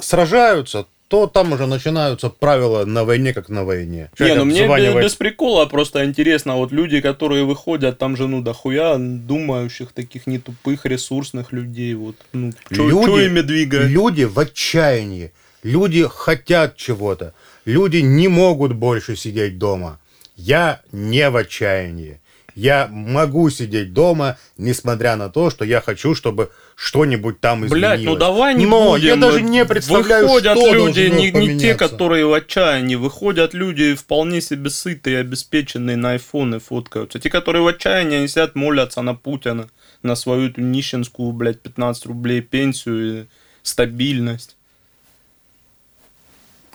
сражаются, 0.00 0.86
то 1.08 1.26
там 1.26 1.52
уже 1.52 1.66
начинаются 1.66 2.28
правила 2.28 2.84
на 2.84 3.04
войне, 3.04 3.34
как 3.34 3.48
на 3.48 3.64
войне. 3.64 4.10
Не, 4.20 4.34
ну 4.36 4.44
мне 4.44 4.68
без, 4.68 5.02
без 5.02 5.14
прикола 5.16 5.66
просто 5.66 6.04
интересно, 6.04 6.54
вот 6.54 6.70
люди, 6.70 7.00
которые 7.00 7.44
выходят, 7.44 7.98
там 7.98 8.16
же, 8.16 8.28
ну, 8.28 8.40
дохуя 8.40 8.96
думающих, 8.98 9.90
таких 9.90 10.28
не 10.28 10.38
тупых, 10.38 10.86
ресурсных 10.86 11.52
людей, 11.52 11.94
вот, 11.94 12.14
ну, 12.32 12.52
что 12.70 12.88
Люди- 12.88 13.26
ими 13.26 13.40
двигает? 13.40 13.90
Люди 13.90 14.22
в 14.22 14.38
отчаянии. 14.38 15.32
Люди 15.64 16.06
хотят 16.08 16.76
чего-то. 16.76 17.34
Люди 17.64 17.96
не 17.96 18.28
могут 18.28 18.74
больше 18.74 19.16
сидеть 19.16 19.58
дома. 19.58 19.98
Я 20.40 20.80
не 20.90 21.28
в 21.28 21.36
отчаянии. 21.36 22.20
Я 22.54 22.88
могу 22.90 23.48
сидеть 23.50 23.92
дома, 23.92 24.36
несмотря 24.56 25.16
на 25.16 25.28
то, 25.28 25.50
что 25.50 25.64
я 25.64 25.80
хочу, 25.80 26.14
чтобы 26.14 26.50
что-нибудь 26.74 27.40
там 27.40 27.66
изменилось. 27.66 28.00
Блять, 28.00 28.04
ну 28.04 28.16
давай 28.16 28.54
не 28.54 28.66
Но 28.66 28.92
будем. 28.92 29.06
я 29.06 29.16
даже 29.16 29.42
не 29.42 29.64
представляю, 29.64 30.26
Выходят 30.26 30.58
что 30.58 30.74
люди, 30.74 31.00
не, 31.08 31.30
не 31.30 31.58
те, 31.58 31.74
которые 31.74 32.26
в 32.26 32.32
отчаянии. 32.32 32.96
Выходят 32.96 33.54
люди 33.54 33.94
вполне 33.94 34.40
себе 34.40 34.70
сытые, 34.70 35.18
обеспеченные 35.18 35.96
на 35.96 36.12
айфоны 36.12 36.58
фоткаются. 36.58 37.18
Те, 37.18 37.30
которые 37.30 37.62
в 37.62 37.66
отчаянии, 37.66 38.18
они 38.18 38.28
сидят, 38.28 38.54
молятся 38.54 39.02
на 39.02 39.14
Путина, 39.14 39.68
на 40.02 40.14
свою 40.16 40.48
эту 40.48 40.60
нищенскую, 40.62 41.32
блядь, 41.32 41.60
15 41.60 42.06
рублей 42.06 42.40
пенсию 42.40 43.22
и 43.22 43.26
стабильность. 43.62 44.56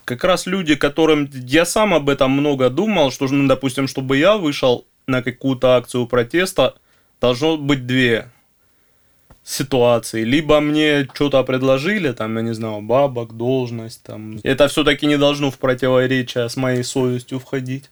Как 0.05 0.23
раз 0.23 0.45
люди, 0.45 0.75
которым... 0.75 1.29
Я 1.33 1.65
сам 1.65 1.93
об 1.93 2.09
этом 2.09 2.31
много 2.31 2.69
думал, 2.69 3.11
что, 3.11 3.27
ну, 3.27 3.47
допустим, 3.47 3.87
чтобы 3.87 4.17
я 4.17 4.37
вышел 4.37 4.85
на 5.07 5.21
какую-то 5.23 5.75
акцию 5.75 6.05
протеста, 6.07 6.75
должно 7.19 7.57
быть 7.57 7.85
две 7.87 8.31
ситуации. 9.43 10.23
Либо 10.23 10.59
мне 10.59 11.07
что-то 11.13 11.43
предложили, 11.43 12.11
там, 12.11 12.35
я 12.37 12.41
не 12.41 12.53
знаю, 12.53 12.81
бабок, 12.81 13.33
должность, 13.37 14.03
там. 14.03 14.39
Это 14.43 14.67
все-таки 14.67 15.05
не 15.05 15.17
должно 15.17 15.51
в 15.51 15.57
противоречие 15.57 16.49
с 16.49 16.55
моей 16.55 16.83
совестью 16.83 17.39
входить. 17.39 17.91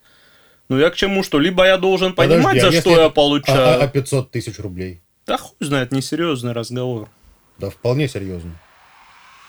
Ну 0.69 0.79
я 0.79 0.89
к 0.89 0.95
чему, 0.95 1.23
что 1.23 1.39
либо 1.39 1.65
я 1.65 1.77
должен 1.77 2.13
Подожди, 2.13 2.43
понимать, 2.43 2.63
а 2.63 2.71
за 2.71 2.81
что 2.81 3.01
я 3.01 3.09
получаю. 3.09 3.59
А, 3.59 3.75
а- 3.75 3.83
а 3.83 3.87
500 3.87 4.31
тысяч 4.31 4.59
рублей? 4.59 5.01
Да 5.27 5.37
хуй 5.37 5.55
знает, 5.59 5.91
несерьезный 5.91 6.53
разговор. 6.53 7.09
Да 7.57 7.69
вполне 7.69 8.07
серьезно. 8.07 8.51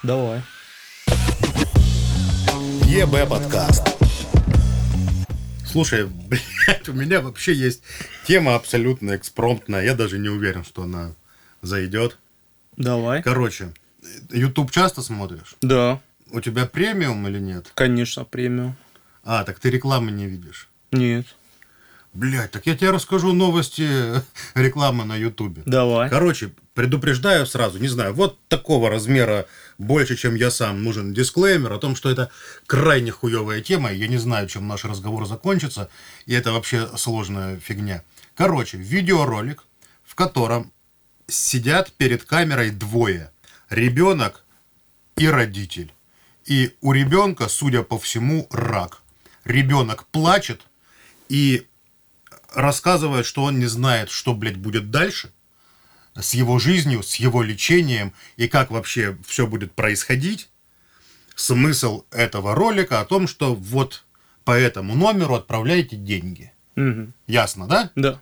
Давай. 0.02 0.42
ЕБ 2.94 3.28
подкаст. 3.28 3.82
Слушай, 5.66 6.06
блядь, 6.28 6.88
у 6.88 6.92
меня 6.92 7.20
вообще 7.20 7.52
есть 7.52 7.82
тема 8.24 8.54
абсолютно 8.54 9.16
экспромтная. 9.16 9.82
Я 9.82 9.96
даже 9.96 10.16
не 10.16 10.28
уверен, 10.28 10.64
что 10.64 10.84
она 10.84 11.16
зайдет. 11.60 12.18
Давай. 12.76 13.20
Короче, 13.20 13.72
YouTube 14.30 14.70
часто 14.70 15.02
смотришь? 15.02 15.56
Да, 15.60 16.00
У 16.30 16.40
тебя 16.40 16.66
премиум 16.66 17.26
или 17.26 17.40
нет? 17.40 17.72
конечно, 17.74 18.24
премиум. 18.24 18.76
А, 19.24 19.42
так 19.42 19.58
ты 19.58 19.70
рекламы 19.70 20.12
не 20.12 20.26
видишь. 20.28 20.68
Нет. 20.92 21.26
Блять, 22.12 22.52
так 22.52 22.64
я 22.66 22.76
тебе 22.76 22.92
расскажу 22.92 23.32
новости 23.32 23.88
рекламы 24.54 25.04
на 25.04 25.16
Ютубе. 25.16 25.62
Давай. 25.66 26.08
Короче, 26.08 26.52
предупреждаю 26.74 27.46
сразу, 27.46 27.78
не 27.78 27.88
знаю, 27.88 28.12
вот 28.14 28.38
такого 28.48 28.90
размера 28.90 29.46
больше, 29.78 30.16
чем 30.16 30.34
я 30.34 30.50
сам, 30.50 30.82
нужен 30.82 31.14
дисклеймер 31.14 31.72
о 31.72 31.78
том, 31.78 31.96
что 31.96 32.10
это 32.10 32.30
крайне 32.66 33.12
хуевая 33.12 33.60
тема, 33.60 33.92
я 33.92 34.08
не 34.08 34.18
знаю, 34.18 34.48
чем 34.48 34.66
наш 34.66 34.84
разговор 34.84 35.26
закончится, 35.26 35.88
и 36.26 36.34
это 36.34 36.52
вообще 36.52 36.88
сложная 36.96 37.58
фигня. 37.60 38.02
Короче, 38.34 38.76
видеоролик, 38.76 39.64
в 40.04 40.14
котором 40.16 40.72
сидят 41.28 41.92
перед 41.92 42.24
камерой 42.24 42.70
двое. 42.70 43.30
Ребенок 43.70 44.44
и 45.16 45.28
родитель. 45.28 45.92
И 46.44 46.76
у 46.80 46.92
ребенка, 46.92 47.48
судя 47.48 47.82
по 47.82 47.98
всему, 47.98 48.46
рак. 48.50 49.00
Ребенок 49.44 50.06
плачет 50.08 50.62
и 51.28 51.66
рассказывает, 52.52 53.26
что 53.26 53.44
он 53.44 53.58
не 53.58 53.66
знает, 53.66 54.10
что, 54.10 54.34
блядь, 54.34 54.56
будет 54.56 54.90
дальше 54.90 55.33
с 56.18 56.34
его 56.34 56.58
жизнью, 56.58 57.02
с 57.02 57.16
его 57.16 57.42
лечением 57.42 58.12
и 58.36 58.48
как 58.48 58.70
вообще 58.70 59.16
все 59.26 59.46
будет 59.46 59.72
происходить. 59.72 60.48
Смысл 61.34 62.04
этого 62.10 62.54
ролика 62.54 63.00
о 63.00 63.04
том, 63.04 63.26
что 63.26 63.54
вот 63.54 64.04
по 64.44 64.52
этому 64.52 64.94
номеру 64.94 65.34
отправляйте 65.34 65.96
деньги. 65.96 66.52
Мгм. 66.76 67.14
Ясно, 67.26 67.66
да? 67.66 67.90
Да. 67.96 68.20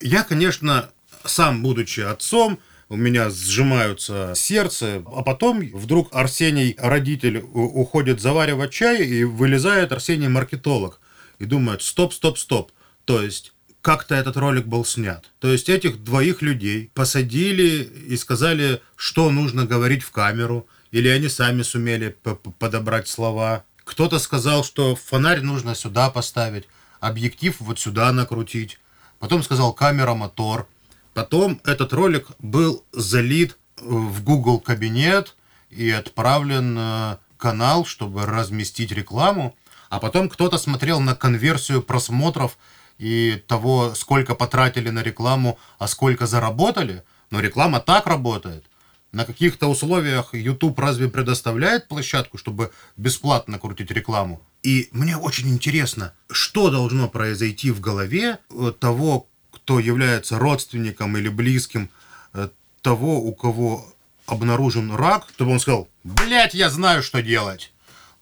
Я, 0.00 0.22
конечно, 0.22 0.90
сам 1.24 1.62
будучи 1.62 2.00
отцом, 2.00 2.58
у 2.88 2.96
меня 2.96 3.30
сжимаются 3.30 4.32
сердце, 4.36 5.02
а 5.06 5.22
потом 5.22 5.60
вдруг 5.72 6.14
Арсений, 6.14 6.76
родитель, 6.78 7.38
уходит 7.38 8.20
заваривать 8.20 8.72
чай, 8.72 9.04
и 9.04 9.24
вылезает 9.24 9.92
Арсений 9.92 10.28
маркетолог 10.28 11.00
и 11.38 11.44
думает, 11.46 11.82
стоп, 11.82 12.14
стоп, 12.14 12.38
стоп. 12.38 12.72
То 13.04 13.22
есть 13.22 13.54
как-то 13.86 14.16
этот 14.16 14.36
ролик 14.36 14.66
был 14.66 14.84
снят. 14.84 15.30
То 15.38 15.46
есть 15.46 15.68
этих 15.68 16.02
двоих 16.02 16.42
людей 16.42 16.90
посадили 16.92 17.84
и 17.84 18.16
сказали, 18.16 18.82
что 18.96 19.30
нужно 19.30 19.64
говорить 19.64 20.02
в 20.02 20.10
камеру, 20.10 20.66
или 20.90 21.06
они 21.06 21.28
сами 21.28 21.62
сумели 21.62 22.16
подобрать 22.58 23.06
слова. 23.06 23.62
Кто-то 23.84 24.18
сказал, 24.18 24.64
что 24.64 24.96
фонарь 24.96 25.40
нужно 25.40 25.76
сюда 25.76 26.10
поставить, 26.10 26.64
объектив 26.98 27.54
вот 27.60 27.78
сюда 27.78 28.10
накрутить. 28.10 28.80
Потом 29.20 29.44
сказал 29.44 29.72
камера, 29.72 30.14
мотор. 30.14 30.66
Потом 31.14 31.60
этот 31.64 31.92
ролик 31.92 32.26
был 32.40 32.84
залит 32.90 33.52
э, 33.52 33.82
в 33.84 34.24
Google 34.24 34.58
кабинет 34.58 35.36
и 35.70 35.88
отправлен 35.90 36.74
на 36.74 37.20
канал, 37.38 37.86
чтобы 37.86 38.26
разместить 38.26 38.90
рекламу. 38.90 39.54
А 39.90 40.00
потом 40.00 40.28
кто-то 40.28 40.58
смотрел 40.58 40.98
на 40.98 41.14
конверсию 41.14 41.82
просмотров 41.82 42.58
и 42.98 43.42
того, 43.46 43.94
сколько 43.94 44.34
потратили 44.34 44.90
на 44.90 45.02
рекламу, 45.02 45.58
а 45.78 45.86
сколько 45.86 46.26
заработали. 46.26 47.02
Но 47.30 47.40
реклама 47.40 47.80
так 47.80 48.06
работает. 48.06 48.64
На 49.12 49.24
каких-то 49.24 49.68
условиях 49.68 50.34
YouTube 50.34 50.78
разве 50.78 51.08
предоставляет 51.08 51.88
площадку, 51.88 52.38
чтобы 52.38 52.70
бесплатно 52.96 53.58
крутить 53.58 53.90
рекламу? 53.90 54.42
И 54.62 54.88
мне 54.92 55.16
очень 55.16 55.48
интересно, 55.48 56.12
что 56.30 56.70
должно 56.70 57.08
произойти 57.08 57.70
в 57.70 57.80
голове 57.80 58.38
э, 58.50 58.72
того, 58.78 59.26
кто 59.50 59.78
является 59.78 60.38
родственником 60.38 61.16
или 61.16 61.28
близким 61.28 61.88
э, 62.34 62.48
того, 62.82 63.20
у 63.20 63.34
кого 63.34 63.86
обнаружен 64.26 64.94
рак, 64.94 65.28
чтобы 65.34 65.52
он 65.52 65.60
сказал, 65.60 65.88
блять, 66.04 66.54
я 66.54 66.68
знаю, 66.68 67.02
что 67.02 67.22
делать. 67.22 67.72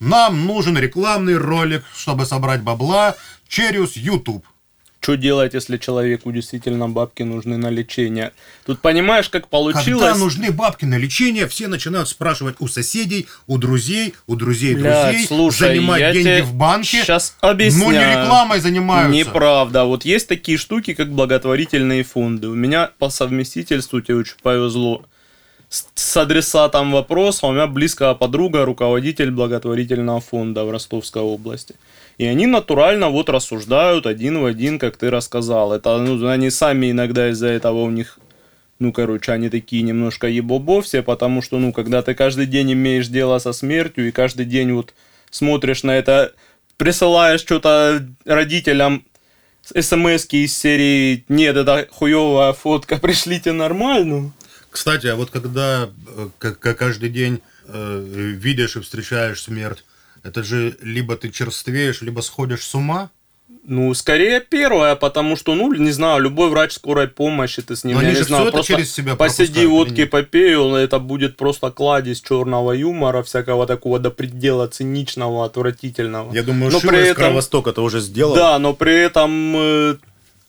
Нам 0.00 0.46
нужен 0.46 0.76
рекламный 0.76 1.36
ролик, 1.36 1.84
чтобы 1.94 2.26
собрать 2.26 2.62
бабла 2.62 3.16
через 3.48 3.96
YouTube. 3.96 4.44
Что 5.04 5.18
делать, 5.18 5.52
если 5.52 5.76
человеку 5.76 6.32
действительно 6.32 6.88
бабки 6.88 7.24
нужны 7.24 7.58
на 7.58 7.68
лечение? 7.68 8.32
Тут 8.64 8.80
понимаешь, 8.80 9.28
как 9.28 9.48
получилось... 9.48 10.02
Когда 10.02 10.14
нужны 10.18 10.50
бабки 10.50 10.86
на 10.86 10.96
лечение, 10.96 11.46
все 11.46 11.68
начинают 11.68 12.08
спрашивать 12.08 12.56
у 12.58 12.68
соседей, 12.68 13.28
у 13.46 13.58
друзей, 13.58 14.14
у 14.26 14.34
друзей 14.34 14.74
Блядь, 14.74 15.10
друзей, 15.10 15.26
слушай, 15.26 15.68
занимать 15.68 16.14
деньги 16.14 16.40
в 16.40 16.54
банке. 16.54 17.04
но 17.06 17.48
объясняю. 17.50 17.90
не 17.90 18.22
рекламой 18.22 18.60
занимаются. 18.60 19.14
Неправда. 19.14 19.84
Вот 19.84 20.06
есть 20.06 20.26
такие 20.26 20.56
штуки, 20.56 20.94
как 20.94 21.12
благотворительные 21.12 22.02
фонды. 22.02 22.48
У 22.48 22.54
меня 22.54 22.90
по 22.98 23.10
совместительству, 23.10 24.00
тебе 24.00 24.16
очень 24.16 24.36
повезло, 24.42 25.04
с, 25.94 26.16
адресатом 26.16 26.92
вопроса 26.92 27.46
у 27.46 27.52
меня 27.52 27.66
близкая 27.66 28.14
подруга, 28.14 28.64
руководитель 28.64 29.30
благотворительного 29.30 30.20
фонда 30.20 30.64
в 30.64 30.70
Ростовской 30.70 31.22
области. 31.22 31.74
И 32.18 32.26
они 32.26 32.46
натурально 32.46 33.08
вот 33.08 33.28
рассуждают 33.28 34.06
один 34.06 34.40
в 34.40 34.44
один, 34.44 34.78
как 34.78 34.96
ты 34.96 35.10
рассказал. 35.10 35.72
Это, 35.72 35.98
ну, 35.98 36.28
они 36.28 36.50
сами 36.50 36.92
иногда 36.92 37.30
из-за 37.30 37.48
этого 37.48 37.82
у 37.82 37.90
них 37.90 38.18
ну, 38.80 38.92
короче, 38.92 39.32
они 39.32 39.48
такие 39.48 39.82
немножко 39.82 40.26
ебобо 40.26 40.82
все, 40.82 41.02
потому 41.02 41.42
что, 41.42 41.58
ну, 41.58 41.72
когда 41.72 42.02
ты 42.02 42.14
каждый 42.14 42.46
день 42.46 42.72
имеешь 42.72 43.06
дело 43.06 43.38
со 43.38 43.52
смертью, 43.52 44.08
и 44.08 44.10
каждый 44.10 44.46
день 44.46 44.72
вот 44.72 44.94
смотришь 45.30 45.84
на 45.84 45.96
это, 45.96 46.32
присылаешь 46.76 47.40
что-то 47.40 48.04
родителям 48.24 49.04
смс 49.62 50.26
из 50.30 50.58
серии 50.58 51.24
«Нет, 51.28 51.56
это 51.56 51.86
хуевая 51.90 52.52
фотка, 52.52 52.96
пришлите 53.02 53.52
нормальную». 53.52 54.32
Кстати, 54.74 55.06
а 55.06 55.14
вот 55.14 55.30
когда 55.30 55.88
э, 56.16 56.28
к- 56.40 56.56
к- 56.58 56.74
каждый 56.74 57.08
день 57.08 57.40
э, 57.68 58.04
видишь 58.44 58.74
и 58.76 58.80
встречаешь 58.80 59.40
смерть, 59.40 59.84
это 60.24 60.42
же 60.42 60.76
либо 60.82 61.14
ты 61.16 61.30
черствеешь, 61.30 62.02
либо 62.02 62.22
сходишь 62.22 62.64
с 62.66 62.74
ума. 62.74 63.10
Ну, 63.66 63.94
скорее 63.94 64.40
первое, 64.40 64.96
потому 64.96 65.36
что, 65.36 65.54
ну, 65.54 65.72
не 65.74 65.92
знаю, 65.92 66.20
любой 66.22 66.50
врач 66.50 66.72
скорой 66.72 67.06
помощи, 67.06 67.62
ты 67.62 67.76
с 67.76 67.84
ним, 67.84 67.96
Но 67.98 68.02
я 68.02 68.08
не 68.14 68.22
знаю, 68.22 68.50
просто 68.50 68.72
через 68.72 68.92
себя 68.92 69.14
посиди 69.14 69.64
водки 69.66 70.06
попей, 70.06 70.54
это 70.84 70.98
будет 70.98 71.36
просто 71.36 71.70
кладезь 71.70 72.20
черного 72.20 72.72
юмора, 72.72 73.22
всякого 73.22 73.66
такого 73.66 74.00
до 74.00 74.10
предела 74.10 74.66
циничного, 74.66 75.44
отвратительного. 75.44 76.34
Я 76.34 76.42
думаю, 76.42 76.72
Но 76.72 76.80
Шива 76.80 76.90
при 76.92 76.98
из 76.98 77.10
этом- 77.10 77.14
Кровостока 77.24 77.70
это 77.70 77.82
уже 77.82 78.00
сделал. 78.00 78.34
Да, 78.34 78.58
но 78.58 78.74
при 78.74 78.92
этом 78.98 79.54
э, 79.56 79.96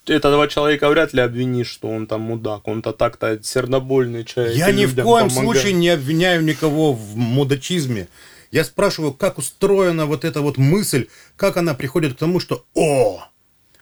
этого 0.10 0.48
человека 0.48 0.89
вряд 0.89 1.13
ли 1.13 1.22
обвинишь, 1.22 1.70
что 1.70 1.89
он 1.89 2.08
там 2.08 2.22
мудак. 2.22 2.68
Он-то 2.68 2.94
так-то 2.94 3.39
сердобольный 3.44 4.24
человек. 4.24 4.56
Я 4.56 4.72
ни 4.72 4.86
в 4.86 4.96
коем 4.96 5.30
помогает. 5.30 5.34
случае 5.34 5.74
не 5.74 5.89
обвиняю 5.89 6.44
никого 6.44 6.94
в 6.94 7.15
мудачизме. 7.15 8.08
Я 8.52 8.63
спрашиваю, 8.63 9.13
как 9.13 9.38
устроена 9.38 10.06
вот 10.06 10.24
эта 10.24 10.41
вот 10.41 10.58
мысль, 10.58 11.08
как 11.36 11.58
она 11.58 11.74
приходит 11.74 12.13
к 12.13 12.18
тому, 12.18 12.39
что 12.39 12.63
«О, 12.74 13.24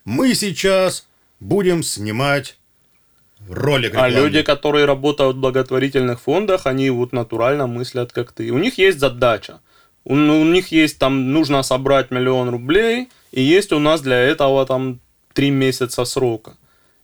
мы 0.05 0.33
сейчас 0.33 1.07
будем 1.39 1.83
снимать 1.83 2.57
ролик 3.49 3.93
А 3.93 4.07
рекламный». 4.07 4.21
люди, 4.21 4.41
которые 4.41 4.85
работают 4.85 5.35
в 5.35 5.39
благотворительных 5.39 6.21
фондах, 6.21 6.65
они 6.65 6.89
вот 6.89 7.13
натурально 7.13 7.67
мыслят, 7.67 8.13
как 8.13 8.31
ты. 8.31 8.49
У 8.51 8.57
них 8.57 8.77
есть 8.77 8.99
задача. 8.99 9.59
У, 10.05 10.15
ну, 10.15 10.41
у 10.41 10.45
них 10.45 10.69
есть 10.71 10.97
там, 10.97 11.31
нужно 11.31 11.63
собрать 11.63 12.11
миллион 12.11 12.49
рублей, 12.49 13.09
и 13.31 13.41
есть 13.41 13.71
у 13.71 13.79
нас 13.79 14.01
для 14.01 14.17
этого 14.17 14.65
там 14.65 14.99
три 15.33 15.49
месяца 15.49 16.05
срока. 16.05 16.55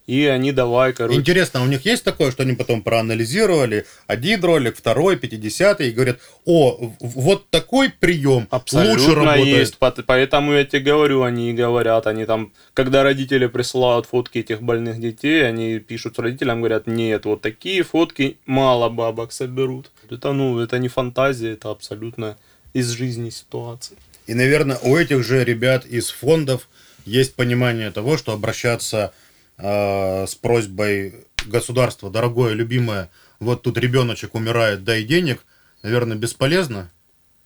И 0.10 0.26
они 0.26 0.52
давай, 0.52 0.92
короче. 0.94 1.20
Интересно, 1.20 1.60
а 1.60 1.64
у 1.64 1.68
них 1.68 1.86
есть 1.86 2.04
такое, 2.04 2.32
что 2.32 2.42
они 2.42 2.54
потом 2.54 2.82
проанализировали 2.82 3.86
один 4.08 4.44
ролик, 4.44 4.76
второй, 4.76 5.18
пятидесятый, 5.18 5.90
и 5.90 5.92
говорят, 5.92 6.18
о, 6.46 6.96
вот 7.00 7.48
такой 7.52 7.92
прием 7.92 8.48
Абсолютно 8.50 9.04
лучше 9.04 9.14
работает. 9.14 9.48
есть. 9.48 9.78
Поэтому 9.78 10.54
я 10.54 10.66
тебе 10.66 10.80
говорю, 10.80 11.22
они 11.22 11.52
и 11.52 11.54
говорят, 11.54 12.08
они 12.08 12.26
там, 12.26 12.52
когда 12.74 13.04
родители 13.04 13.46
присылают 13.46 14.08
фотки 14.08 14.40
этих 14.40 14.64
больных 14.64 15.00
детей, 15.00 15.48
они 15.48 15.78
пишут 15.78 16.18
родителям, 16.18 16.62
говорят, 16.62 16.88
нет, 16.88 17.26
вот 17.26 17.42
такие 17.42 17.84
фотки 17.84 18.40
мало 18.48 18.90
бабок 18.90 19.32
соберут. 19.32 19.92
Это, 20.10 20.34
ну, 20.34 20.60
это 20.60 20.80
не 20.80 20.88
фантазия, 20.88 21.52
это 21.52 21.70
абсолютно 21.70 22.36
из 22.74 22.90
жизни 22.90 23.30
ситуации. 23.30 23.96
И, 24.26 24.34
наверное, 24.34 24.80
у 24.82 24.98
этих 24.98 25.24
же 25.24 25.44
ребят 25.44 25.86
из 25.86 26.10
фондов 26.10 26.68
есть 27.06 27.36
понимание 27.36 27.92
того, 27.92 28.18
что 28.18 28.34
обращаться 28.34 29.14
э, 29.58 30.26
с 30.28 30.36
просьбой 30.36 31.26
государства, 31.46 32.10
дорогое, 32.10 32.54
любимое, 32.54 33.10
вот 33.40 33.64
тут 33.64 33.78
ребеночек 33.78 34.36
умирает, 34.36 34.84
дай 34.84 35.04
денег, 35.04 35.46
наверное, 35.84 36.18
бесполезно. 36.18 36.92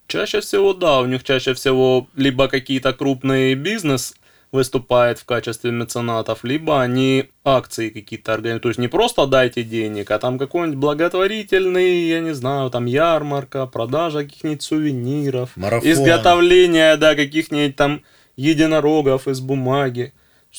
Чаще 0.07 0.41
всего, 0.41 0.73
да, 0.73 0.99
у 0.99 1.05
них 1.05 1.23
чаще 1.23 1.53
всего 1.53 2.07
либо 2.15 2.47
какие-то 2.47 2.93
крупные 2.93 3.55
бизнес 3.55 4.15
выступает 4.53 5.17
в 5.17 5.25
качестве 5.25 5.71
меценатов, 5.71 6.43
либо 6.43 6.79
они 6.79 7.29
акции 7.43 7.89
какие-то 7.89 8.35
организуют. 8.35 8.63
То 8.63 8.69
есть 8.69 8.79
не 8.79 8.87
просто 8.87 9.25
дайте 9.25 9.63
денег, 9.63 10.11
а 10.11 10.19
там 10.19 10.37
какой-нибудь 10.37 10.77
благотворительный, 10.77 12.03
я 12.03 12.19
не 12.19 12.35
знаю, 12.35 12.69
там 12.69 12.85
ярмарка, 12.85 13.65
продажа 13.65 14.19
каких-нибудь 14.19 14.61
сувениров, 14.61 15.57
Марафон. 15.57 15.91
изготовление, 15.91 16.95
да, 16.97 17.15
каких-нибудь 17.15 17.75
там 17.75 18.03
единорогов 18.35 19.27
из 19.27 19.39
бумаги. 19.39 20.13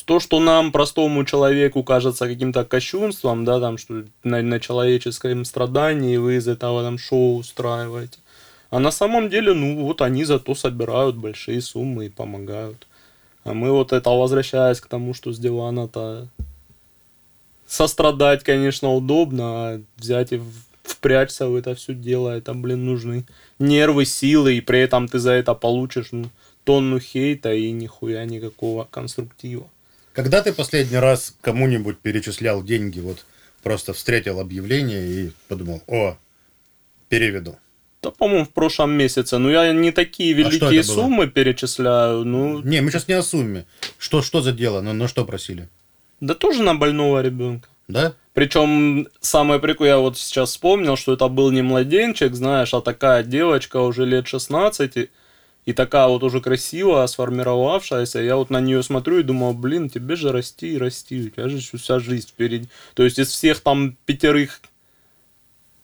То, 0.05 0.19
что 0.19 0.39
нам, 0.39 0.71
простому 0.71 1.23
человеку, 1.23 1.83
кажется 1.83 2.27
каким-то 2.27 2.65
кощунством, 2.65 3.45
да, 3.45 3.59
там, 3.61 3.77
что 3.77 4.03
на, 4.23 4.41
на 4.41 4.59
человеческом 4.59 5.45
страдании 5.45 6.17
вы 6.17 6.35
из 6.35 6.47
этого 6.47 6.83
там 6.83 6.97
шоу 6.97 7.37
устраиваете. 7.37 8.17
А 8.69 8.79
на 8.79 8.91
самом 8.91 9.29
деле, 9.29 9.53
ну, 9.53 9.83
вот 9.85 10.01
они 10.01 10.25
зато 10.25 10.53
собирают 10.53 11.15
большие 11.15 11.61
суммы 11.61 12.07
и 12.07 12.09
помогают. 12.09 12.87
А 13.45 13.53
мы 13.53 13.71
вот 13.71 13.93
это, 13.93 14.09
возвращаясь 14.09 14.81
к 14.81 14.87
тому, 14.87 15.13
что 15.13 15.31
с 15.31 15.39
дивана-то 15.39 16.27
сострадать, 17.67 18.43
конечно, 18.43 18.93
удобно, 18.93 19.43
а 19.45 19.81
взять 19.97 20.33
и 20.33 20.41
впрячься 20.83 21.47
в 21.47 21.55
это 21.55 21.73
все 21.75 21.93
дело, 21.93 22.29
это, 22.29 22.53
блин, 22.53 22.85
нужны 22.85 23.25
нервы, 23.59 24.05
силы, 24.05 24.57
и 24.57 24.61
при 24.61 24.79
этом 24.79 25.07
ты 25.07 25.19
за 25.19 25.31
это 25.31 25.53
получишь 25.53 26.09
ну, 26.11 26.25
тонну 26.65 26.99
хейта 26.99 27.53
и 27.53 27.71
нихуя 27.71 28.25
никакого 28.25 28.85
конструктива. 28.91 29.69
Когда 30.13 30.41
ты 30.41 30.53
последний 30.53 30.97
раз 30.97 31.35
кому-нибудь 31.41 31.99
перечислял 31.99 32.63
деньги, 32.63 32.99
вот 32.99 33.25
просто 33.63 33.93
встретил 33.93 34.39
объявление 34.39 35.07
и 35.07 35.31
подумал, 35.47 35.81
о, 35.87 36.17
переведу. 37.09 37.57
Да, 38.01 38.11
по-моему, 38.11 38.45
в 38.45 38.49
прошлом 38.49 38.91
месяце. 38.91 39.37
Ну, 39.37 39.49
я 39.49 39.73
не 39.73 39.91
такие 39.91 40.35
А 40.35 40.37
великие 40.37 40.83
было? 40.83 40.95
суммы 40.95 41.27
перечисляю. 41.27 42.23
Ну, 42.23 42.61
Не, 42.61 42.81
мы 42.81 42.91
сейчас 42.91 43.07
не 43.07 43.15
о 43.15 43.23
сумме. 43.23 43.65
Что, 43.97 44.21
что 44.21 44.41
за 44.41 44.51
дело? 44.51 44.81
Ну, 44.81 44.93
ну 44.93 45.07
что 45.07 45.25
просили? 45.25 45.67
да 46.21 46.33
тоже 46.33 46.63
на 46.63 46.75
больного 46.75 47.21
ребенка. 47.21 47.67
Да? 47.87 48.13
Причем 48.33 49.07
самое 49.21 49.59
прикольное, 49.59 49.95
я 49.95 49.99
вот 49.99 50.17
сейчас 50.17 50.49
вспомнил, 50.51 50.95
что 50.97 51.13
это 51.13 51.27
был 51.27 51.51
не 51.51 51.61
младенчик, 51.61 52.33
знаешь, 52.35 52.73
а 52.73 52.81
такая 52.81 53.23
девочка 53.23 53.77
уже 53.77 54.05
лет 54.05 54.27
16, 54.27 55.09
и 55.65 55.73
такая 55.73 56.07
вот 56.07 56.23
уже 56.23 56.41
красивая, 56.41 57.07
сформировавшаяся. 57.07 58.19
Я 58.19 58.35
вот 58.35 58.49
на 58.49 58.61
нее 58.61 58.83
смотрю 58.83 59.19
и 59.19 59.23
думаю, 59.23 59.53
блин, 59.53 59.89
тебе 59.89 60.15
же 60.15 60.31
расти 60.31 60.73
и 60.73 60.77
расти, 60.77 61.27
у 61.27 61.29
тебя 61.29 61.49
же 61.49 61.57
еще 61.57 61.77
вся 61.77 61.99
жизнь 61.99 62.27
впереди. 62.27 62.69
То 62.93 63.03
есть 63.03 63.17
из 63.17 63.29
всех 63.29 63.61
там 63.61 63.97
пятерых 64.05 64.61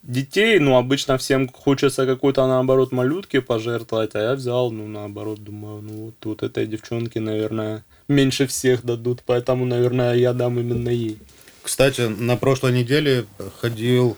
детей, 0.03 0.59
ну, 0.59 0.75
обычно 0.77 1.17
всем 1.17 1.47
хочется 1.47 2.05
какой-то, 2.05 2.47
наоборот, 2.47 2.91
малютки 2.91 3.39
пожертвовать, 3.39 4.15
а 4.15 4.19
я 4.19 4.33
взял, 4.33 4.71
ну, 4.71 4.87
наоборот, 4.87 5.43
думаю, 5.43 5.81
ну, 5.81 6.05
вот, 6.05 6.15
вот 6.23 6.43
этой 6.43 6.67
девчонке, 6.67 7.19
наверное, 7.19 7.83
меньше 8.07 8.47
всех 8.47 8.83
дадут, 8.83 9.21
поэтому, 9.25 9.65
наверное, 9.65 10.15
я 10.15 10.33
дам 10.33 10.59
именно 10.59 10.89
ей. 10.89 11.17
Кстати, 11.61 12.01
на 12.01 12.35
прошлой 12.37 12.73
неделе 12.73 13.25
ходил 13.59 14.17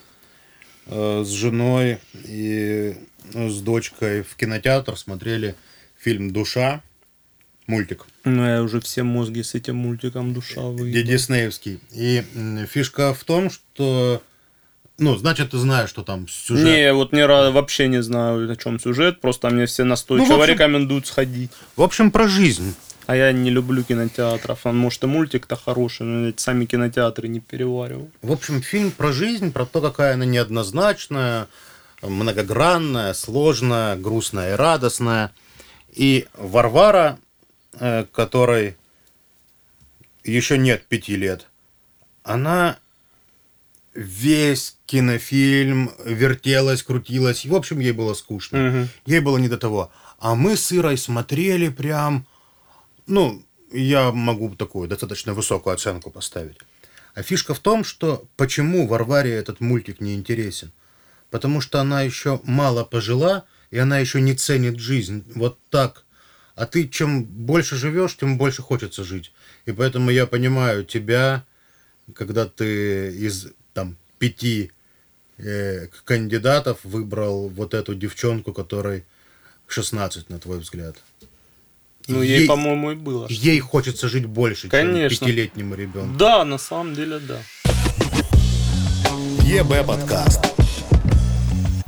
э, 0.86 1.22
с 1.24 1.28
женой 1.28 1.98
и 2.26 2.96
с 3.32 3.60
дочкой 3.60 4.22
в 4.22 4.34
кинотеатр, 4.36 4.96
смотрели 4.96 5.54
фильм 5.98 6.32
«Душа», 6.32 6.82
мультик, 7.66 8.04
Ну, 8.24 8.46
я 8.46 8.62
уже 8.62 8.80
все 8.80 9.02
мозги 9.02 9.42
с 9.42 9.54
этим 9.54 9.76
мультиком 9.76 10.34
душа 10.34 10.60
выебал. 10.60 11.02
диснеевский. 11.10 11.80
И 11.92 12.22
фишка 12.70 13.14
в 13.14 13.24
том, 13.24 13.48
что, 13.50 14.22
ну, 14.98 15.16
значит, 15.16 15.52
ты 15.52 15.58
знаешь, 15.58 15.88
что 15.88 16.02
там 16.02 16.28
сюжет. 16.28 16.64
Не, 16.66 16.92
вот 16.92 17.14
разу 17.14 17.52
вообще 17.52 17.88
не 17.88 18.02
знаю, 18.02 18.50
о 18.50 18.56
чем 18.56 18.78
сюжет, 18.78 19.20
просто 19.22 19.48
мне 19.48 19.64
все 19.66 19.84
настойчиво 19.84 20.28
Ну, 20.36 20.40
общем- 20.42 20.52
рекомендуют 20.54 21.06
сходить. 21.06 21.50
В 21.76 21.82
общем, 21.82 22.10
про 22.10 22.28
жизнь. 22.28 22.74
А 23.06 23.14
я 23.16 23.32
не 23.32 23.50
люблю 23.50 23.82
кинотеатров. 23.82 24.60
А 24.64 24.72
может 24.72 25.02
и 25.04 25.06
мультик-то 25.06 25.56
хороший, 25.56 26.06
но 26.06 26.28
эти 26.28 26.40
сами 26.40 26.64
кинотеатры 26.64 27.28
не 27.28 27.40
перевариваю. 27.40 28.10
В 28.22 28.32
общем, 28.32 28.62
фильм 28.62 28.90
про 28.90 29.12
жизнь, 29.12 29.52
про 29.52 29.66
то, 29.66 29.82
какая 29.82 30.14
она 30.14 30.24
неоднозначная, 30.24 31.46
многогранная, 32.06 33.14
сложная, 33.14 33.96
грустная 33.96 34.52
и 34.52 34.56
радостная. 34.56 35.32
И 35.92 36.26
Варвара, 36.34 37.18
э, 37.72 38.04
которой 38.12 38.76
еще 40.24 40.58
нет 40.58 40.86
пяти 40.86 41.16
лет, 41.16 41.48
она 42.22 42.78
весь 43.94 44.76
кинофильм 44.86 45.92
вертелась, 46.04 46.82
крутилась. 46.82 47.44
И, 47.44 47.48
в 47.48 47.54
общем, 47.54 47.78
ей 47.78 47.92
было 47.92 48.14
скучно. 48.14 48.58
Мгм. 48.58 48.88
Ей 49.06 49.20
было 49.20 49.38
не 49.38 49.48
до 49.48 49.58
того. 49.58 49.90
А 50.18 50.34
мы 50.34 50.56
с 50.56 50.72
Ирой 50.72 50.98
смотрели 50.98 51.68
прям... 51.68 52.26
Ну, 53.06 53.44
я 53.70 54.12
могу 54.12 54.54
такую 54.54 54.88
достаточно 54.88 55.34
высокую 55.34 55.74
оценку 55.74 56.10
поставить. 56.10 56.58
А 57.14 57.22
фишка 57.22 57.54
в 57.54 57.60
том, 57.60 57.84
что 57.84 58.24
почему 58.36 58.86
Варваре 58.86 59.32
этот 59.32 59.60
мультик 59.60 60.00
не 60.00 60.14
интересен. 60.14 60.72
Потому 61.34 61.60
что 61.60 61.80
она 61.80 62.02
еще 62.02 62.40
мало 62.44 62.84
пожила, 62.84 63.42
и 63.72 63.78
она 63.78 63.98
еще 63.98 64.20
не 64.20 64.34
ценит 64.34 64.78
жизнь. 64.78 65.24
Вот 65.34 65.58
так. 65.68 66.04
А 66.54 66.64
ты 66.64 66.86
чем 66.86 67.24
больше 67.24 67.74
живешь, 67.74 68.16
тем 68.16 68.38
больше 68.38 68.62
хочется 68.62 69.02
жить. 69.02 69.32
И 69.66 69.72
поэтому 69.72 70.12
я 70.12 70.28
понимаю 70.28 70.84
тебя, 70.84 71.44
когда 72.14 72.46
ты 72.46 73.10
из 73.10 73.48
там 73.72 73.96
пяти 74.20 74.70
э, 75.38 75.88
кандидатов 76.04 76.78
выбрал 76.84 77.48
вот 77.48 77.74
эту 77.74 77.96
девчонку, 77.96 78.52
которой 78.52 79.04
16, 79.66 80.30
на 80.30 80.38
твой 80.38 80.60
взгляд. 80.60 80.94
Ну, 82.06 82.22
ей, 82.22 82.46
по-моему, 82.46 82.92
и 82.92 82.94
было. 82.94 83.26
Ей 83.28 83.58
хочется 83.58 84.08
жить 84.08 84.26
больше, 84.26 84.68
Конечно. 84.68 85.16
чем 85.16 85.26
пятилетнему 85.26 85.74
ребенку. 85.74 86.16
Да, 86.16 86.44
на 86.44 86.58
самом 86.58 86.94
деле, 86.94 87.18
да. 87.18 87.40
ЕБ 89.42 89.84
подкаст. 89.84 90.53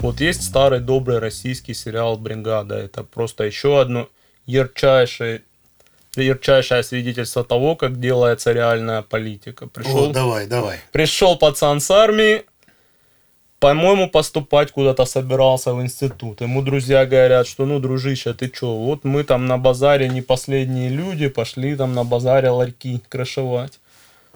Вот 0.06 0.20
есть 0.20 0.44
старый 0.44 0.78
добрый 0.78 1.18
российский 1.18 1.74
сериал 1.74 2.16
«Бригада». 2.16 2.76
Это 2.76 3.02
просто 3.02 3.42
еще 3.42 3.80
одно 3.80 4.08
ярчайшее, 4.46 5.42
ярчайшее 6.14 6.84
свидетельство 6.84 7.42
того, 7.42 7.74
как 7.74 7.98
делается 7.98 8.52
реальная 8.52 9.02
политика. 9.02 9.66
Пришел, 9.66 10.10
О, 10.10 10.12
давай, 10.12 10.46
давай. 10.46 10.78
пришел 10.92 11.36
пацан 11.36 11.80
с 11.80 11.90
армии, 11.90 12.44
по-моему, 13.58 14.08
поступать 14.08 14.70
куда-то 14.70 15.06
собирался 15.06 15.74
в 15.74 15.82
институт. 15.82 16.40
Ему 16.40 16.62
друзья 16.62 17.04
говорят, 17.04 17.48
что 17.48 17.66
ну, 17.66 17.80
дружище, 17.80 18.32
ты 18.32 18.48
чё, 18.48 18.76
вот 18.76 19.02
мы 19.02 19.24
там 19.24 19.46
на 19.46 19.58
базаре 19.58 20.08
не 20.08 20.22
последние 20.22 20.88
люди, 20.88 21.26
пошли 21.26 21.74
там 21.74 21.94
на 21.94 22.04
базаре 22.04 22.50
ларьки 22.50 23.02
крышевать. 23.08 23.80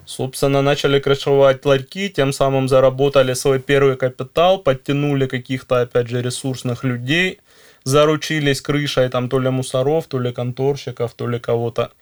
Собственно, 0.07 0.63
начали 0.63 0.99
крышевать 0.99 1.65
ларьки, 1.65 2.09
тем 2.09 2.33
самым 2.33 2.69
заработали 2.69 3.35
свой 3.35 3.61
первый 3.61 3.97
капитал, 3.97 4.59
подтянули 4.59 5.27
каких-то, 5.27 5.83
опять 5.83 6.09
же, 6.09 6.23
ресурсных 6.23 6.85
людей, 6.85 7.39
заручились 7.85 8.61
крышей 8.61 9.09
там 9.09 9.29
то 9.29 9.39
ли 9.39 9.51
мусоров, 9.51 10.07
то 10.07 10.19
ли 10.19 10.33
конторщиков, 10.33 11.15
то 11.15 11.29
ли 11.29 11.39
кого-то 11.39 11.93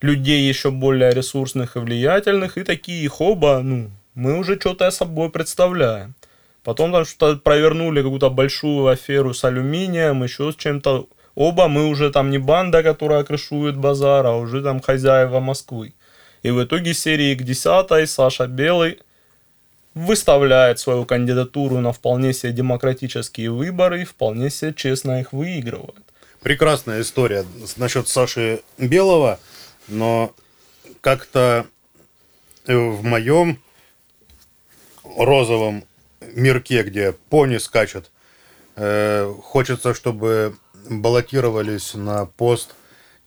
людей 0.00 0.48
еще 0.48 0.70
более 0.70 1.12
ресурсных 1.12 1.76
и 1.76 1.80
влиятельных, 1.80 2.58
и 2.58 2.64
такие 2.64 3.04
их 3.04 3.20
оба, 3.20 3.60
ну, 3.62 3.90
мы 4.14 4.38
уже 4.38 4.58
что-то 4.58 4.90
собой 4.90 5.30
представляем. 5.30 6.14
Потом 6.64 6.92
там 6.92 7.04
что-то 7.04 7.40
провернули 7.40 8.02
какую-то 8.02 8.30
большую 8.30 8.88
аферу 8.88 9.32
с 9.32 9.44
алюминием, 9.44 10.22
еще 10.22 10.52
с 10.52 10.56
чем-то. 10.56 11.08
Оба 11.34 11.68
мы 11.68 11.86
уже 11.86 12.10
там 12.10 12.30
не 12.30 12.38
банда, 12.38 12.82
которая 12.82 13.22
крышует 13.22 13.76
базар, 13.76 14.26
а 14.26 14.36
уже 14.36 14.62
там 14.62 14.80
хозяева 14.80 15.40
Москвы. 15.40 15.94
И 16.42 16.50
в 16.50 16.62
итоге 16.62 16.94
серии 16.94 17.34
к 17.34 17.42
10 17.42 18.08
Саша 18.08 18.46
Белый 18.46 19.00
выставляет 19.94 20.78
свою 20.78 21.04
кандидатуру 21.04 21.80
на 21.80 21.92
вполне 21.92 22.32
себе 22.32 22.52
демократические 22.52 23.50
выборы 23.50 24.02
и 24.02 24.04
вполне 24.04 24.50
себе 24.50 24.72
честно 24.72 25.20
их 25.20 25.32
выигрывает. 25.32 26.04
Прекрасная 26.40 27.00
история 27.00 27.44
насчет 27.76 28.06
Саши 28.06 28.60
Белого, 28.78 29.40
но 29.88 30.32
как-то 31.00 31.66
э, 32.66 32.76
в 32.76 33.02
моем 33.02 33.60
розовом 35.16 35.84
мирке, 36.20 36.84
где 36.84 37.12
пони 37.12 37.58
скачут, 37.58 38.10
э, 38.76 39.32
хочется, 39.42 39.94
чтобы 39.94 40.56
баллотировались 40.88 41.94
на 41.94 42.26
пост 42.26 42.74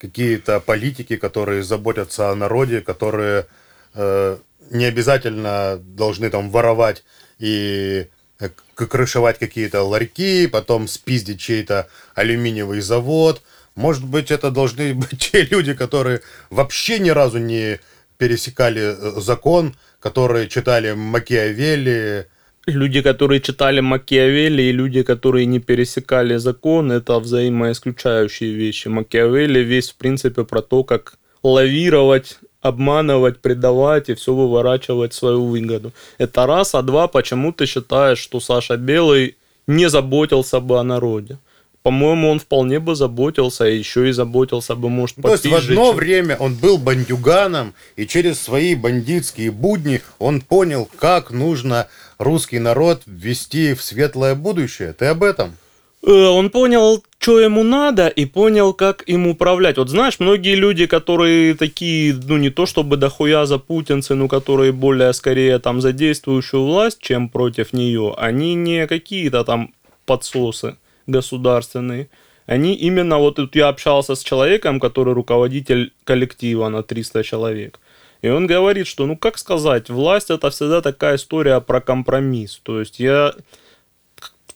какие-то 0.01 0.59
политики, 0.59 1.15
которые 1.15 1.61
заботятся 1.61 2.31
о 2.31 2.35
народе, 2.35 2.81
которые 2.81 3.45
э, 3.93 4.37
не 4.71 4.85
обязательно 4.85 5.77
должны 5.77 6.31
там 6.31 6.49
воровать 6.49 7.03
и 7.37 8.07
э, 8.39 8.49
крышевать 8.73 9.37
какие-то 9.37 9.83
ларьки, 9.83 10.47
потом 10.47 10.87
спиздить 10.87 11.39
чей-то 11.39 11.87
алюминиевый 12.15 12.81
завод. 12.81 13.43
Может 13.75 14.03
быть, 14.03 14.31
это 14.31 14.49
должны 14.49 14.93
быть 15.01 15.31
те 15.31 15.43
люди, 15.43 15.75
которые 15.75 16.21
вообще 16.49 16.97
ни 16.97 17.11
разу 17.11 17.37
не 17.37 17.79
пересекали 18.17 18.81
э, 18.81 19.21
закон, 19.21 19.75
которые 19.99 20.49
читали 20.49 20.93
Макиавелли. 20.93 22.27
Люди, 22.67 23.01
которые 23.01 23.41
читали 23.41 23.79
Макиавелли, 23.81 24.61
и 24.61 24.71
люди, 24.71 25.01
которые 25.03 25.45
не 25.47 25.59
пересекали 25.59 26.37
закон, 26.37 26.91
это 26.91 27.19
взаимоисключающие 27.19 28.51
вещи. 28.53 28.87
Макиавелли 28.87 29.59
весь, 29.59 29.89
в 29.89 29.95
принципе, 29.95 30.43
про 30.43 30.61
то, 30.61 30.83
как 30.83 31.13
лавировать, 31.43 32.37
обманывать, 32.61 33.39
предавать 33.39 34.09
и 34.09 34.13
все 34.13 34.33
выворачивать 34.33 35.13
в 35.13 35.15
свою 35.15 35.45
выгоду. 35.45 35.91
Это 36.19 36.45
раз. 36.45 36.75
А 36.75 36.81
два, 36.83 37.07
почему 37.07 37.51
ты 37.51 37.65
считаешь, 37.65 38.19
что 38.19 38.39
Саша 38.39 38.77
Белый 38.77 39.35
не 39.67 39.89
заботился 39.89 40.59
бы 40.59 40.79
о 40.79 40.83
народе? 40.83 41.37
По-моему, 41.83 42.29
он 42.29 42.37
вполне 42.37 42.79
бы 42.79 42.93
заботился, 42.95 43.67
и 43.67 43.79
еще 43.79 44.07
и 44.07 44.11
заботился 44.11 44.75
бы, 44.75 44.87
может, 44.87 45.15
То 45.19 45.31
есть 45.31 45.47
в 45.47 45.55
одно 45.55 45.87
чем- 45.87 45.95
время 45.95 46.35
он 46.37 46.53
был 46.53 46.77
бандюганом, 46.77 47.73
и 47.95 48.05
через 48.05 48.39
свои 48.39 48.75
бандитские 48.75 49.49
будни 49.49 50.01
он 50.19 50.41
понял, 50.41 50.87
как 50.99 51.31
нужно 51.31 51.87
русский 52.21 52.59
народ 52.59 53.01
ввести 53.05 53.73
в 53.73 53.81
светлое 53.81 54.35
будущее. 54.35 54.93
Ты 54.93 55.05
об 55.05 55.23
этом? 55.23 55.57
Э, 56.03 56.11
Он 56.11 56.49
понял 56.49 57.03
что 57.21 57.39
ему 57.39 57.61
надо 57.61 58.07
и 58.07 58.25
понял, 58.25 58.73
как 58.73 59.03
им 59.07 59.27
управлять. 59.27 59.77
Вот 59.77 59.89
знаешь, 59.89 60.19
многие 60.19 60.55
люди, 60.55 60.87
которые 60.87 61.53
такие, 61.53 62.15
ну 62.15 62.37
не 62.37 62.49
то 62.49 62.65
чтобы 62.65 62.97
дохуя 62.97 63.45
за 63.45 63.59
путинцы, 63.59 64.15
но 64.15 64.27
которые 64.27 64.71
более 64.71 65.13
скорее 65.13 65.59
там 65.59 65.81
за 65.81 65.93
действующую 65.93 66.65
власть, 66.65 66.99
чем 66.99 67.29
против 67.29 67.73
нее, 67.73 68.15
они 68.17 68.55
не 68.55 68.87
какие-то 68.87 69.43
там 69.43 69.71
подсосы 70.07 70.77
государственные. 71.05 72.09
Они 72.47 72.73
именно, 72.73 73.19
вот 73.19 73.35
тут 73.35 73.55
я 73.55 73.67
общался 73.67 74.15
с 74.15 74.23
человеком, 74.23 74.79
который 74.79 75.13
руководитель 75.13 75.93
коллектива 76.03 76.69
на 76.69 76.81
300 76.81 77.23
человек. 77.23 77.79
И 78.21 78.29
он 78.29 78.47
говорит, 78.47 78.87
что, 78.87 79.05
ну 79.05 79.17
как 79.17 79.37
сказать, 79.37 79.89
власть 79.89 80.29
это 80.29 80.49
всегда 80.49 80.81
такая 80.81 81.15
история 81.15 81.59
про 81.59 81.81
компромисс. 81.81 82.59
То 82.63 82.79
есть 82.79 82.99
я 82.99 83.33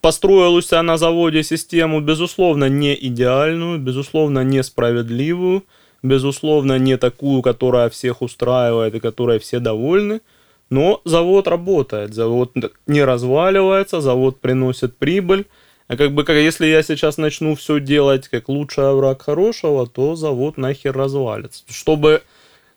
построил 0.02 0.54
у 0.54 0.62
себя 0.62 0.84
на 0.84 0.98
заводе 0.98 1.44
систему, 1.44 2.00
безусловно, 2.00 2.70
не 2.70 2.94
идеальную, 2.94 3.80
безусловно, 3.80 4.44
несправедливую, 4.44 5.64
безусловно, 6.04 6.78
не 6.78 6.98
такую, 6.98 7.42
которая 7.42 7.90
всех 7.90 8.22
устраивает 8.22 8.94
и 8.94 9.00
которой 9.00 9.40
все 9.40 9.60
довольны. 9.60 10.22
Но 10.70 11.02
завод 11.06 11.48
работает, 11.48 12.14
завод 12.14 12.54
не 12.86 13.04
разваливается, 13.04 14.02
завод 14.02 14.40
приносит 14.40 14.96
прибыль. 14.96 15.46
А 15.88 15.98
как 15.98 16.14
бы, 16.14 16.24
как 16.24 16.36
если 16.36 16.68
я 16.68 16.84
сейчас 16.84 17.18
начну 17.18 17.56
все 17.56 17.80
делать 17.80 18.28
как 18.28 18.50
лучший 18.50 18.94
враг 18.94 19.24
хорошего, 19.24 19.88
то 19.88 20.16
завод 20.16 20.58
нахер 20.58 20.96
развалится. 20.96 21.64
Чтобы, 21.68 22.22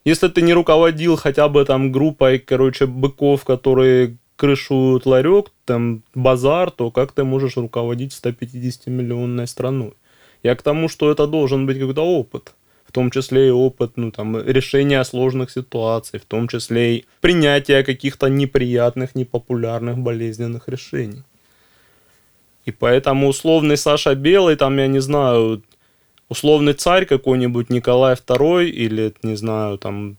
если 0.04 0.28
ты 0.28 0.42
не 0.42 0.54
руководил 0.54 1.16
хотя 1.16 1.48
бы 1.48 1.64
там 1.64 1.92
группой, 1.92 2.38
короче, 2.38 2.86
быков, 2.86 3.44
которые 3.44 4.16
крышуют 4.36 5.06
ларек, 5.06 5.50
там 5.64 6.02
базар, 6.14 6.70
то 6.70 6.90
как 6.90 7.12
ты 7.12 7.24
можешь 7.24 7.56
руководить 7.56 8.12
150-миллионной 8.12 9.46
страной? 9.46 9.94
Я 10.42 10.54
к 10.54 10.62
тому, 10.62 10.88
что 10.88 11.10
это 11.10 11.26
должен 11.26 11.66
быть 11.66 11.78
какой-то 11.78 12.02
опыт. 12.02 12.54
В 12.86 12.92
том 12.92 13.10
числе 13.10 13.48
и 13.48 13.50
опыт 13.50 13.92
ну, 13.96 14.10
там, 14.10 14.40
решения 14.40 15.04
сложных 15.04 15.50
ситуаций, 15.50 16.18
в 16.18 16.24
том 16.24 16.48
числе 16.48 16.96
и 16.96 17.04
принятия 17.20 17.82
каких-то 17.82 18.28
неприятных, 18.28 19.14
непопулярных, 19.14 19.98
болезненных 19.98 20.68
решений. 20.68 21.22
И 22.64 22.70
поэтому 22.70 23.28
условный 23.28 23.76
Саша 23.76 24.14
Белый, 24.14 24.56
там, 24.56 24.78
я 24.78 24.86
не 24.86 25.00
знаю, 25.00 25.62
условный 26.28 26.74
царь 26.74 27.06
какой-нибудь 27.06 27.70
Николай 27.70 28.14
II 28.14 28.68
или, 28.68 29.14
не 29.22 29.36
знаю, 29.36 29.78
там, 29.78 30.16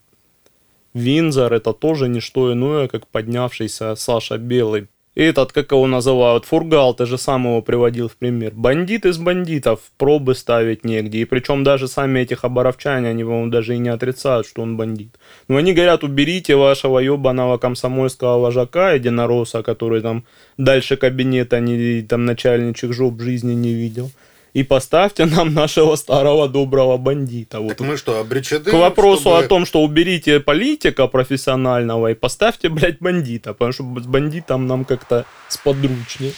Винзор 0.93 1.53
это 1.53 1.73
тоже 1.73 2.07
не 2.07 2.19
что 2.19 2.51
иное, 2.51 2.87
как 2.87 3.07
поднявшийся 3.07 3.95
Саша 3.95 4.37
Белый. 4.37 4.87
Этот, 5.15 5.51
как 5.51 5.71
его 5.71 5.85
называют, 5.85 6.45
Фургал, 6.45 6.93
ты 6.93 7.05
же 7.05 7.17
сам 7.17 7.45
его 7.45 7.61
приводил 7.61 8.07
в 8.07 8.15
пример. 8.15 8.53
Бандит 8.55 9.05
из 9.05 9.17
бандитов, 9.17 9.79
пробы 9.97 10.33
ставить 10.33 10.85
негде. 10.85 11.19
И 11.19 11.25
причем 11.25 11.63
даже 11.63 11.87
сами 11.87 12.19
эти 12.21 12.35
хабаровчане, 12.35 13.09
они, 13.09 13.23
по 13.25 13.47
даже 13.47 13.75
и 13.75 13.79
не 13.79 13.89
отрицают, 13.89 14.47
что 14.47 14.61
он 14.61 14.77
бандит. 14.77 15.09
Но 15.47 15.57
они 15.57 15.73
говорят, 15.73 16.03
уберите 16.03 16.55
вашего 16.55 16.99
ебаного 16.99 17.57
комсомольского 17.57 18.39
вожака, 18.39 18.93
единороса, 18.93 19.61
который 19.61 20.01
там 20.01 20.23
дальше 20.57 20.95
кабинета, 20.95 21.59
не, 21.59 22.01
там 22.03 22.25
начальничек 22.25 22.93
жоп 22.93 23.19
жизни 23.19 23.53
не 23.53 23.73
видел 23.73 24.11
и 24.53 24.63
поставьте 24.63 25.25
нам 25.25 25.53
нашего 25.53 25.95
старого 25.95 26.47
доброго 26.47 26.97
бандита. 26.97 27.59
Вот. 27.59 27.77
Так 27.77 27.81
мы 27.81 27.97
что, 27.97 28.19
обречены? 28.19 28.65
К 28.65 28.73
вопросу 28.73 29.21
чтобы... 29.21 29.37
о 29.37 29.47
том, 29.47 29.65
что 29.65 29.83
уберите 29.83 30.39
политика 30.39 31.07
профессионального 31.07 32.11
и 32.11 32.13
поставьте, 32.13 32.69
блядь, 32.69 32.99
бандита, 32.99 33.53
потому 33.53 33.71
что 33.71 33.83
с 33.99 34.07
бандитом 34.07 34.67
нам 34.67 34.85
как-то 34.85 35.25
сподручнее. 35.47 36.33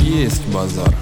Есть 0.00 0.46
базар. 0.48 0.94